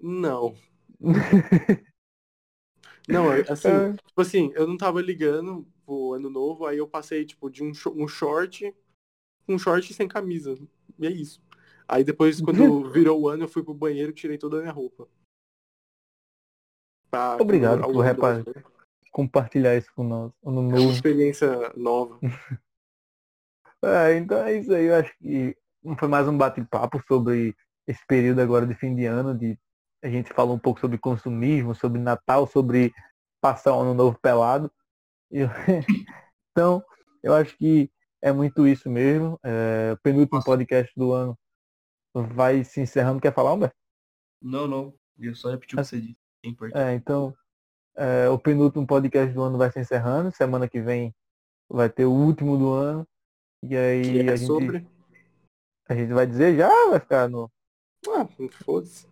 Não. 0.03 0.55
Não, 3.09 3.35
eu- 3.35 3.45
assim, 3.49 3.69
É. 3.69 3.93
tipo 3.93 4.21
assim, 4.21 4.53
eu 4.55 4.67
não 4.67 4.77
tava 4.77 5.01
ligando 5.03 5.67
pro 5.91 6.15
ano 6.15 6.31
novo, 6.31 6.67
aí 6.67 6.79
eu 6.79 6.87
passei, 6.87 7.25
tipo, 7.25 7.51
de 7.51 7.65
um, 7.65 7.73
um 7.97 8.07
short, 8.07 8.73
um 9.49 9.59
short 9.59 9.93
sem 9.93 10.07
camisa. 10.07 10.57
E 10.97 11.05
é 11.07 11.11
isso. 11.11 11.43
Aí 11.89 12.05
depois, 12.05 12.41
quando 12.41 12.85
virou 12.93 13.21
o 13.21 13.29
ano, 13.29 13.43
eu 13.45 13.49
fui 13.49 13.65
pro 13.65 13.75
banheiro 13.75 14.13
e 14.13 14.15
tirei 14.15 14.39
toda 14.39 14.59
a 14.59 14.61
minha 14.61 14.73
roupa. 14.73 15.09
Pra 17.11 17.37
Obrigado 17.41 17.83
por 17.83 17.91
ano 17.91 18.01
repar- 18.03 18.39
novo, 18.39 18.53
né? 18.55 18.63
Compartilhar 19.11 19.77
isso 19.77 19.93
com 19.97 20.05
nós. 20.05 20.33
No 20.45 20.51
É 20.53 20.55
uma 20.55 20.71
novo. 20.79 20.91
experiência 20.93 21.73
nova. 21.77 22.21
É, 23.83 24.15
então 24.19 24.37
é 24.45 24.59
isso 24.59 24.73
aí. 24.75 24.85
Eu 24.85 24.97
acho 24.97 25.11
que 25.19 25.57
foi 25.99 26.07
mais 26.07 26.29
um 26.29 26.37
bate-papo 26.37 27.03
sobre 27.09 27.57
esse 27.87 28.07
período 28.07 28.43
agora 28.43 28.67
de 28.67 28.75
fim 28.75 28.95
de 28.95 29.07
ano. 29.07 29.35
De, 29.35 29.59
a 30.05 30.09
gente 30.11 30.35
falou 30.35 30.55
um 30.55 30.59
pouco 30.59 30.79
sobre 30.81 30.99
consumismo, 30.99 31.75
sobre 31.75 31.99
Natal, 31.99 32.47
sobre 32.47 32.93
passar 33.41 33.75
o 33.75 33.81
ano 33.81 33.95
novo 33.95 34.19
pelado. 34.21 34.71
Eu- 35.31 35.49
então, 36.53 36.85
eu 37.23 37.35
acho 37.35 37.57
que 37.57 37.91
é 38.23 38.33
muito 38.33 38.67
isso 38.67 38.91
mesmo. 38.91 39.39
É, 39.43 39.93
o 39.93 39.99
penúltimo 39.99 40.37
Nossa. 40.39 40.47
podcast 40.47 40.93
do 40.97 41.13
ano 41.13 41.39
vai 42.15 42.65
se 42.65 42.81
encerrando. 42.81 43.21
Quer 43.21 43.33
falar, 43.33 43.53
Humberto? 43.55 43.77
Não, 44.43 44.67
não. 44.67 44.95
Eu 45.19 45.35
só 45.35 45.51
repetir 45.51 45.79
o 45.79 45.83
que 45.83 45.89
você 45.89 46.01
disse. 46.01 46.17
É 46.45 46.49
importante. 46.49 46.83
É, 46.83 46.95
então, 46.95 47.35
é, 47.97 48.29
o 48.29 48.39
penúltimo 48.39 48.87
podcast 48.87 49.33
do 49.35 49.43
ano 49.43 49.59
vai 49.59 49.71
se 49.71 49.79
encerrando. 49.81 50.33
Semana 50.33 50.69
que 50.69 50.81
vem 50.81 51.15
vai 51.69 51.89
ter 51.89 52.05
o 52.07 52.13
último 52.13 52.57
do 52.57 52.73
ano. 52.73 53.07
E 53.63 53.77
aí 53.77 54.03
Que 54.03 54.19
é 54.21 54.33
a, 54.33 54.37
gente, 54.37 54.47
sobre. 54.47 54.87
a 55.89 55.95
gente 55.95 56.13
vai 56.13 56.27
dizer 56.27 56.57
já, 56.57 56.69
vai 56.89 56.99
ficar 56.99 57.29
no. 57.29 57.51
Ah, 58.09 58.27
foda-se. 58.65 59.07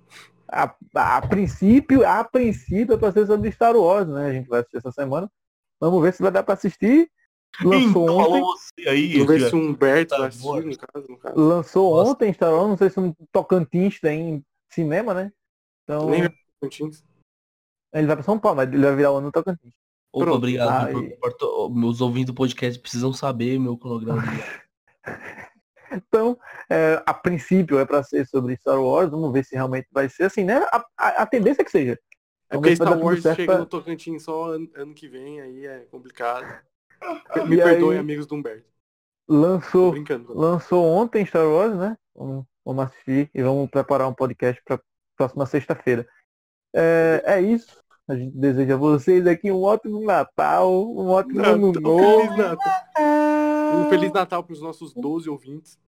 A, 0.51 0.75
a 0.95 1.29
princípio, 1.29 2.09
a 2.09 2.25
princípio 2.25 2.95
é 2.95 2.99
pra 2.99 3.13
ser 3.13 3.27
sobre 3.27 3.53
Star 3.53 3.77
Wars, 3.77 4.09
né? 4.09 4.27
A 4.29 4.33
gente 4.33 4.49
vai 4.49 4.61
assistir 4.61 4.79
essa 4.79 4.91
semana. 4.91 5.31
Vamos 5.81 6.03
ver 6.03 6.13
se 6.13 6.23
vai 6.23 6.31
dar 6.33 6.43
pra 6.43 6.55
assistir. 6.55 7.11
Lançou 7.65 8.05
Então, 8.05 8.17
ontem. 8.19 8.25
falou 8.41 8.57
você 8.57 8.89
aí. 8.89 9.13
Vamos 9.19 9.27
ver 9.29 9.49
se 9.49 9.55
o 9.55 9.59
Humberto 9.59 10.11
Tá 10.11 10.19
vai 10.19 10.29
assistir, 10.29 10.45
bom. 10.47 10.61
no 10.61 10.77
caso, 10.79 11.07
no 11.09 11.19
caso. 11.19 11.35
Lançou 11.41 11.97
Nossa. 11.97 12.11
ontem 12.11 12.33
Star 12.33 12.53
Wars, 12.53 12.69
não 12.69 12.77
sei 12.77 12.91
se 12.91 13.01
um 13.01 13.15
Tocantins 13.33 14.01
tem 14.01 14.45
cinema, 14.71 15.15
né? 15.15 15.33
Então, 15.85 16.11
Nem 16.11 16.29
Tocantins. 16.61 17.03
ele 17.95 18.07
vai 18.07 18.17
pra 18.17 18.23
São 18.25 18.39
Paulo, 18.39 18.57
mas 18.59 18.69
ele 18.73 18.83
vai 18.85 18.95
virar 18.97 19.13
o 19.13 19.17
ano 19.17 19.27
no 19.27 19.33
Tocantins. 19.33 19.73
Opa, 20.13 20.25
Pronto. 20.27 20.39
obrigado. 20.39 20.89
Aí. 20.89 21.17
por- 21.17 21.71
Meus 21.75 22.01
ouvintes 22.01 22.27
do 22.27 22.35
podcast 22.35 22.79
precisam 22.81 23.13
saber 23.13 23.59
meu 23.59 23.77
cronograma. 23.77 24.23
Então, 25.91 26.39
é, 26.69 27.03
a 27.07 27.15
princípio 27.15 27.79
é 27.79 27.85
pra 27.87 28.03
ser 28.03 28.27
sobre 28.27 28.55
Star 28.59 28.79
Wars, 28.79 29.11
vamos 29.11 29.33
ver 29.33 29.43
se 29.43 29.55
realmente 29.55 29.89
vai 29.91 30.07
ser 30.07 30.25
assim, 30.25 30.45
né? 30.45 30.59
A, 30.71 30.85
a- 30.99 31.23
a 31.23 31.27
tendência 31.27 31.63
é 31.63 31.65
que 31.65 31.71
seja. 31.71 31.99
É 32.51 32.57
porque 32.57 32.75
Star 32.77 32.99
Wars 32.99 33.23
chega 33.23 33.45
pra- 33.45 33.59
no 33.59 33.67
Tocantins 33.67 34.23
só 34.23 34.45
ano, 34.53 34.71
ano 34.75 34.95
que 34.95 35.09
vem, 35.09 35.41
aí 35.41 35.67
é 35.67 35.81
complicado. 35.91 36.45
E 37.37 37.41
Me 37.49 37.57
perdoem, 37.57 37.93
aí- 37.93 37.99
amigos 37.99 38.27
do 38.27 38.35
Humberto. 38.35 38.67
Lançou, 39.29 39.95
lançou 40.31 40.85
ontem 40.85 41.25
Star 41.25 41.47
Wars, 41.47 41.77
né? 41.77 41.97
Vamos, 42.15 42.45
vamos 42.65 42.85
assistir 42.87 43.31
e 43.33 43.43
vamos 43.43 43.71
preparar 43.71 44.09
um 44.09 44.15
podcast 44.15 44.61
para 44.65 44.81
próxima 45.17 45.47
sexta-feira. 45.47 46.09
É, 46.75 47.23
é 47.25 47.41
isso. 47.41 47.79
A 48.09 48.17
gente 48.17 48.35
deseja 48.37 48.75
a 48.75 48.79
vocês 48.79 49.27
aqui 49.29 49.53
um 49.53 49.63
ótimo 49.63 50.01
Natal, 50.01 50.73
um 50.91 51.09
ótimo 51.11 51.45
ano 51.45 51.67
Natal, 51.69 51.83
novo. 51.83 52.21
Feliz 52.21 52.37
Natal. 52.37 52.75
Um 53.77 53.89
Feliz 53.91 54.13
Natal 54.13 54.43
para 54.43 54.53
os 54.55 54.63
nossos 54.63 54.95
12 54.95 55.29
ouvintes. 55.31 55.79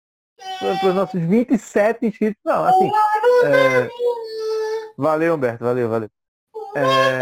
Para 0.61 0.88
os 0.90 0.94
nossos 0.94 1.20
27 1.20 2.07
inscritos. 2.07 2.40
Não, 2.44 2.64
assim. 2.64 2.90
é, 3.46 3.88
Valeu, 4.96 5.35
Humberto. 5.35 5.64
Valeu, 5.64 5.88
valeu. 5.88 6.09
É, 6.74 7.20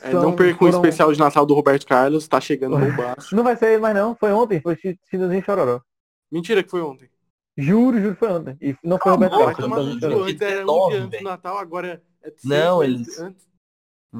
É, 0.00 0.10
são- 0.10 0.22
não 0.22 0.36
percam 0.36 0.54
o 0.68 0.70
foram- 0.70 0.84
especial 0.84 1.12
de 1.12 1.18
Natal 1.18 1.44
do 1.46 1.54
Roberto 1.54 1.86
Carlos, 1.86 2.28
tá 2.28 2.40
chegando 2.40 2.78
bombaço. 2.78 3.34
Não 3.34 3.42
vai 3.42 3.56
ser 3.56 3.80
mais 3.80 3.94
não, 3.94 4.14
foi 4.14 4.32
ontem, 4.32 4.60
foi 4.60 4.76
Chinazinho 5.10 5.44
Chororó. 5.44 5.80
Mentira 6.30 6.62
que 6.62 6.70
foi 6.70 6.82
ontem. 6.82 7.08
Juro, 7.56 7.98
juro, 8.00 8.16
foi 8.16 8.28
ontem. 8.32 8.56
E 8.60 8.76
não 8.84 8.98
foi 8.98 9.12
Roberto 9.12 9.32
Não, 9.32 9.44
Vai 9.44 9.54
Carlos, 9.54 9.70
no 9.70 9.90
antes 9.92 10.02
era 10.02 10.14
um 10.14 10.24
19, 10.26 10.90
dia 10.90 10.98
antes 10.98 11.06
do 11.06 11.10
velho. 11.10 11.24
Natal, 11.24 11.58
agora 11.58 12.02
é 12.22 12.32
Não, 12.44 12.84
eles- 12.84 13.18
antes. 13.18 13.46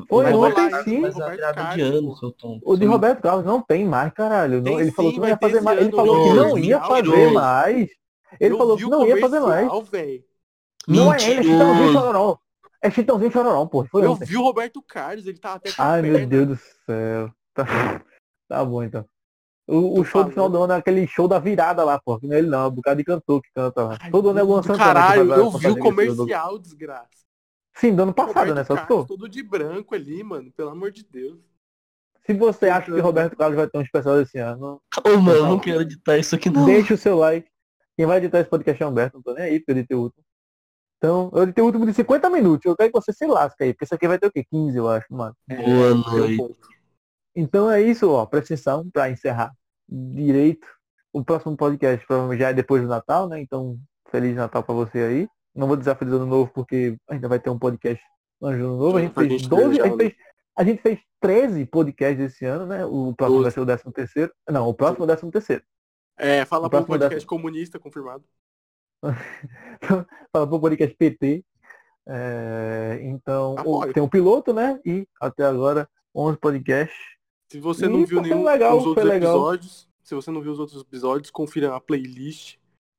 Foi 0.08 0.32
ontem 0.32 0.70
sim. 0.84 1.04
É 1.04 1.08
Roberto 1.10 1.74
de 1.74 1.80
ano, 1.82 2.16
seu 2.16 2.32
tom. 2.32 2.60
O 2.64 2.76
de 2.76 2.84
Roberto 2.86 3.20
Carlos 3.22 3.44
não 3.44 3.62
tem 3.62 3.84
mais, 3.86 4.12
caralho. 4.12 4.62
Tem 4.62 4.80
ele 4.80 4.90
falou 4.90 5.10
sim, 5.10 5.14
que 5.16 5.20
não 5.20 5.28
ia 5.28 5.38
fazer 5.38 5.60
mais. 5.60 5.80
Ele 5.80 5.90
falou 5.92 6.22
que 6.24 6.34
não 6.34 6.58
ia 6.58 6.80
fazer 6.80 7.30
mais. 7.32 7.90
Ele 8.40 8.56
falou 8.56 8.76
que 8.76 8.84
o 8.84 8.88
não 8.90 9.06
ia 9.06 9.20
fazer 9.20 9.40
mais. 9.40 9.68
Não 10.88 11.12
é 11.12 11.16
ele, 11.16 11.40
é 11.40 11.42
Chitãozinho 11.42 11.74
Mentiroso. 11.74 11.92
Chororó. 11.92 12.38
É 12.87 12.90
Chitãozinho 12.90 13.31
Chororó, 13.33 13.66
pô. 13.66 13.85
Foi 13.87 14.05
Eu 14.05 14.12
ontem. 14.12 14.25
vi 14.27 14.37
o 14.37 14.42
Roberto 14.42 14.81
Carlos, 14.83 15.27
ele 15.27 15.38
tá 15.38 15.55
até 15.55 15.72
com 15.72 15.83
a 15.83 15.92
Ai, 15.92 16.03
meu 16.03 16.12
perna. 16.12 16.27
Deus 16.29 16.46
do 16.49 16.57
céu. 16.87 17.33
Tá, 17.55 17.64
tá 18.49 18.64
bom, 18.64 18.83
então. 18.83 19.05
O, 19.68 20.01
o 20.01 20.05
show 20.05 20.22
do 20.22 20.31
final 20.31 20.44
falando. 20.46 20.53
do 20.59 20.62
ano 20.64 20.72
é 20.75 20.77
aquele 20.77 21.07
show 21.09 21.27
da 21.27 21.38
virada 21.40 21.83
lá, 21.83 21.99
pô. 22.01 22.18
Que 22.20 22.27
não 22.29 22.37
é 22.37 22.38
ele 22.38 22.49
não, 22.49 22.64
é 22.64 22.66
um 22.68 22.70
bocado 22.70 22.99
de 22.99 23.05
cantor 23.05 23.42
que 23.42 23.49
canta 23.55 23.83
lá. 23.83 23.99
Ai, 24.01 24.11
Todo 24.11 24.29
ano 24.31 24.38
é 24.38 24.42
Luan 24.42 24.61
do 24.61 24.66
Santana. 24.66 24.85
Caralho, 24.85 25.20
eu 25.22 25.27
pra 25.27 25.37
vi 25.37 25.42
o 25.57 25.61
show 25.61 25.75
do- 25.75 25.81
comercial, 25.81 26.59
desgraça. 26.59 27.09
Sim, 27.75 27.94
do 27.94 28.03
ano 28.05 28.14
passado, 28.14 28.35
Roberto 28.38 28.55
né? 28.55 28.64
Só 28.64 28.75
Carlos 28.77 28.83
ficou. 29.03 29.05
todo 29.16 29.29
de 29.29 29.42
branco 29.42 29.94
ali, 29.94 30.22
mano. 30.22 30.53
Pelo 30.53 30.70
amor 30.70 30.90
de 30.92 31.03
Deus. 31.05 31.38
Se 32.25 32.33
você 32.35 32.68
acha 32.68 32.90
que 32.92 33.01
Roberto 33.01 33.37
Carlos 33.37 33.57
vai 33.57 33.68
ter 33.68 33.79
um 33.79 33.83
especial 33.83 34.20
esse 34.20 34.38
ano, 34.38 34.81
Ô, 35.05 35.16
mano, 35.20 35.38
eu 35.38 35.46
não 35.46 35.59
quero 35.59 35.81
editar 35.83 36.16
isso 36.18 36.35
aqui 36.37 36.49
não. 36.51 36.64
Deixa 36.64 36.94
o 36.94 36.99
seu 36.99 37.16
like. 37.18 37.49
Quem 37.96 38.05
vai 38.07 38.18
editar 38.18 38.40
esse 38.40 38.51
podcast 38.51 38.83
é 38.83 38.87
o 38.87 38.90
Humberto, 38.90 39.16
não 39.16 39.22
tô 39.22 39.33
nem 39.35 39.44
aí 39.44 39.59
porque 39.59 39.72
eu 39.72 39.77
editei 39.79 39.96
o 39.96 40.03
último. 40.03 40.22
Então, 41.06 41.30
eu 41.32 41.42
editei 41.44 41.62
o 41.62 41.66
último 41.66 41.86
de 41.86 41.94
50 41.94 42.28
minutos. 42.30 42.64
Eu 42.66 42.76
quero 42.76 42.90
que 42.92 43.00
você 43.00 43.12
se 43.12 43.24
lasque 43.26 43.62
aí, 43.62 43.72
porque 43.72 43.84
isso 43.84 43.94
aqui 43.94 44.08
vai 44.08 44.18
ter 44.18 44.26
o 44.26 44.32
quê? 44.32 44.44
15, 44.44 44.76
eu 44.76 44.88
acho, 44.88 45.06
mano. 45.10 45.36
Boa 45.48 45.88
Seu 45.88 45.94
noite. 45.96 46.56
Então 47.36 47.70
é 47.70 47.80
isso, 47.80 48.10
ó. 48.10 48.26
Presta 48.26 48.54
atenção 48.54 48.90
pra 48.90 49.08
encerrar 49.08 49.52
direito. 49.88 50.66
O 51.12 51.24
próximo 51.24 51.56
podcast 51.56 52.04
provavelmente 52.06 52.40
já 52.40 52.48
é 52.50 52.54
depois 52.54 52.82
do 52.82 52.88
Natal, 52.88 53.28
né? 53.28 53.40
Então, 53.40 53.78
Feliz 54.10 54.34
Natal 54.34 54.62
pra 54.64 54.74
você 54.74 54.98
aí. 54.98 55.28
Não 55.54 55.66
vou 55.68 55.76
dizer 55.76 55.96
Feliz 55.96 56.12
Ano 56.14 56.26
Novo, 56.26 56.50
porque 56.52 56.96
ainda 57.08 57.28
vai 57.28 57.38
ter 57.38 57.50
um 57.50 57.58
podcast 57.58 58.02
no 58.40 58.48
Ano 58.48 58.76
Novo. 58.76 58.98
A 58.98 59.00
gente 59.00 59.14
fez 59.14 59.28
gente 59.28 59.48
12, 59.48 59.80
a 59.80 59.84
gente 59.86 59.96
fez, 59.96 60.14
a 60.56 60.64
gente 60.64 60.82
fez 60.82 60.98
13 61.20 61.66
podcasts 61.66 62.32
esse 62.32 62.44
ano, 62.44 62.66
né? 62.66 62.84
O 62.84 63.14
próximo 63.14 63.42
vai 63.42 63.50
ser 63.52 63.60
o 63.60 63.66
13 63.66 63.92
terceiro. 63.92 64.32
Não, 64.50 64.68
o 64.68 64.74
próximo 64.74 65.04
é 65.04 65.04
o 65.04 65.16
13 65.16 65.30
terceiro. 65.30 65.62
É, 66.18 66.44
fala 66.44 66.66
O 66.66 66.70
pro 66.70 66.78
próximo 66.78 66.94
podcast 66.94 67.14
dessa- 67.14 67.26
comunista, 67.26 67.78
confirmado. 67.78 68.24
Fala 70.32 70.46
pro 70.46 70.60
podcast 70.60 70.94
PT. 70.96 71.44
É, 72.08 73.00
então, 73.02 73.56
Apoio. 73.58 73.92
tem 73.92 74.02
um 74.02 74.08
piloto, 74.08 74.52
né? 74.52 74.80
E 74.84 75.06
até 75.20 75.44
agora, 75.44 75.88
11 76.14 76.38
podcasts. 76.38 76.96
Se 77.50 77.60
você 77.60 77.86
Ih, 77.86 77.88
não 77.88 78.04
viu 78.06 78.18
tá 78.18 78.28
nenhum 78.28 78.44
legal, 78.44 78.78
dos 78.78 78.86
outros 78.86 79.10
episódios, 79.10 79.88
se 80.02 80.14
você 80.14 80.30
não 80.30 80.40
viu 80.40 80.52
os 80.52 80.58
outros 80.58 80.80
episódios, 80.80 81.30
confira 81.30 81.74
a 81.74 81.80
playlist. 81.80 82.56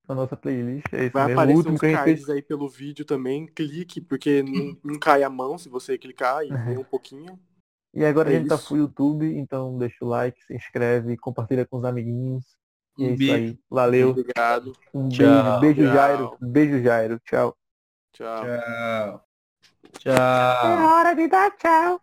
Na 0.08 0.16
nossa 0.16 0.38
playlist. 0.38 0.86
É 0.94 1.06
isso 1.06 1.14
Vai 1.14 1.28
mesmo. 1.28 1.40
Aparecer 1.40 1.58
último 1.58 1.74
uns 1.76 1.80
que 1.80 1.86
a 1.86 1.90
gente 1.90 2.04
fez. 2.04 2.20
cards 2.20 2.30
aí 2.30 2.42
pelo 2.42 2.68
vídeo 2.70 3.04
também. 3.06 3.46
Clique, 3.46 4.00
porque 4.02 4.42
não, 4.42 4.78
não 4.84 5.00
cai 5.00 5.24
a 5.24 5.30
mão 5.30 5.58
se 5.58 5.68
você 5.70 5.98
clicar 5.98 6.44
e 6.46 6.50
ver 6.50 6.78
um 6.80 6.84
pouquinho. 6.84 7.38
E 7.94 8.06
agora 8.06 8.30
É 8.32 8.36
a 8.36 8.40
gente 8.40 8.48
tá 8.48 8.56
isso. 8.56 8.68
pro 8.68 8.78
YouTube, 8.78 9.26
então 9.38 9.78
deixa 9.78 10.04
o 10.06 10.08
like, 10.08 10.42
se 10.46 10.54
inscreve, 10.56 11.18
compartilha 11.18 11.66
com 11.66 11.78
os 11.78 11.84
amiguinhos. 11.86 12.57
É 13.00 13.04
Um 13.04 13.14
isso 13.14 13.18
beijo. 13.18 13.34
aí. 13.36 13.60
Valeu. 13.70 14.10
Obrigado. 14.10 14.74
Um 14.94 15.10
Tchau. 15.10 15.60
beijo. 15.60 15.60
Beijo, 15.60 15.84
Tchau. 15.84 15.94
Jairo. 15.96 16.38
Beijo, 16.42 16.84
Jairo. 16.84 17.20
Tchau. 17.20 17.58
Tchau. 18.14 18.44
Tchau. 18.46 19.24
Tchau. 20.00 20.88
hora 20.88 21.14
de 21.14 21.28
dar 21.28 21.52
tchau. 21.58 22.02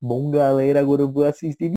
Bom, 0.00 0.30
galera, 0.30 0.80
agora 0.80 1.02
eu 1.02 1.10
vou 1.10 1.24
assistir 1.24 1.75